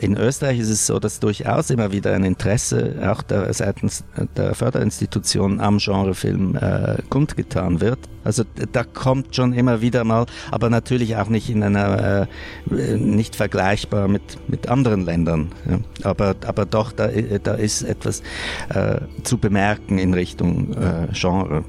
in 0.00 0.16
Österreich 0.16 0.58
ist 0.58 0.70
es 0.70 0.86
so, 0.86 0.98
dass 0.98 1.20
durchaus 1.20 1.70
immer 1.70 1.92
wieder 1.92 2.14
ein 2.14 2.24
Interesse 2.24 2.94
auch 3.06 3.22
der, 3.22 3.52
seitens 3.52 4.04
der 4.36 4.54
Förderinstitutionen 4.54 5.60
am 5.60 5.78
Genrefilm 5.78 6.56
äh, 6.56 7.02
kundgetan 7.08 7.80
wird. 7.80 7.98
Also 8.24 8.44
da 8.72 8.84
kommt 8.84 9.36
schon 9.36 9.52
immer 9.52 9.80
wieder 9.80 10.04
mal, 10.04 10.26
aber 10.50 10.70
natürlich 10.70 11.16
auch 11.16 11.28
nicht 11.28 11.48
in 11.48 11.62
einer, 11.62 12.28
äh, 12.70 12.96
nicht 12.96 13.36
vergleichbar 13.36 14.08
mit, 14.08 14.22
mit 14.48 14.68
anderen 14.68 15.04
Ländern. 15.04 15.52
Ja. 15.68 15.78
Aber, 16.02 16.34
aber 16.46 16.66
doch, 16.66 16.92
da, 16.92 17.08
da 17.42 17.54
ist 17.54 17.82
etwas 17.82 18.22
äh, 18.68 19.00
zu 19.22 19.38
bemerken 19.38 19.98
in 19.98 20.14
Richtung 20.14 20.74
äh, 20.74 21.08
Genre, 21.12 21.64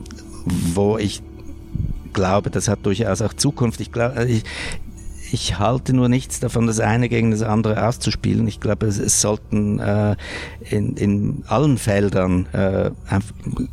wo 0.45 0.97
ich 0.97 1.21
glaube, 2.13 2.49
das 2.49 2.67
hat 2.67 2.79
durchaus 2.83 3.21
auch 3.21 3.33
Zukunft. 3.33 3.79
Ich, 3.79 3.91
glaube, 3.91 4.25
ich, 4.25 4.43
ich 5.31 5.59
halte 5.59 5.93
nur 5.93 6.09
nichts 6.09 6.39
davon, 6.39 6.67
das 6.67 6.79
eine 6.79 7.09
gegen 7.09 7.31
das 7.31 7.41
andere 7.41 7.85
auszuspielen. 7.87 8.47
Ich 8.47 8.59
glaube, 8.59 8.85
es, 8.85 8.97
es 8.97 9.21
sollten 9.21 9.79
äh, 9.79 10.15
in, 10.69 10.95
in 10.95 11.43
allen 11.47 11.77
Feldern 11.77 12.47
äh, 12.53 12.91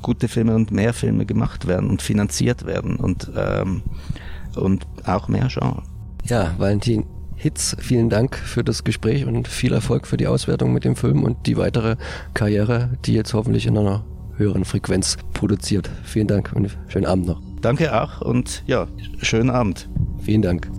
gute 0.02 0.28
Filme 0.28 0.54
und 0.54 0.70
mehr 0.70 0.92
Filme 0.92 1.26
gemacht 1.26 1.66
werden 1.66 1.90
und 1.90 2.02
finanziert 2.02 2.66
werden 2.66 2.96
und, 2.96 3.30
ähm, 3.36 3.82
und 4.56 4.86
auch 5.04 5.28
mehr 5.28 5.48
Genre. 5.48 5.82
Ja, 6.24 6.54
Valentin, 6.58 7.04
Hitz, 7.36 7.76
vielen 7.78 8.08
Dank 8.10 8.36
für 8.36 8.64
das 8.64 8.84
Gespräch 8.84 9.26
und 9.26 9.48
viel 9.48 9.72
Erfolg 9.72 10.06
für 10.06 10.16
die 10.16 10.26
Auswertung 10.26 10.72
mit 10.72 10.84
dem 10.84 10.96
Film 10.96 11.22
und 11.22 11.46
die 11.46 11.56
weitere 11.56 11.96
Karriere, 12.32 12.90
die 13.04 13.12
jetzt 13.12 13.34
hoffentlich 13.34 13.66
in 13.66 13.76
einer 13.76 14.04
höheren 14.36 14.64
Frequenz 14.64 15.16
produziert. 15.32 15.90
Vielen 16.04 16.26
Dank 16.26 16.52
und 16.54 16.76
schönen 16.88 17.06
Abend 17.06 17.26
noch. 17.26 17.42
Danke 17.60 18.00
auch 18.00 18.20
und 18.20 18.62
ja, 18.66 18.88
schönen 19.20 19.50
Abend. 19.50 19.88
Vielen 20.22 20.42
Dank. 20.42 20.70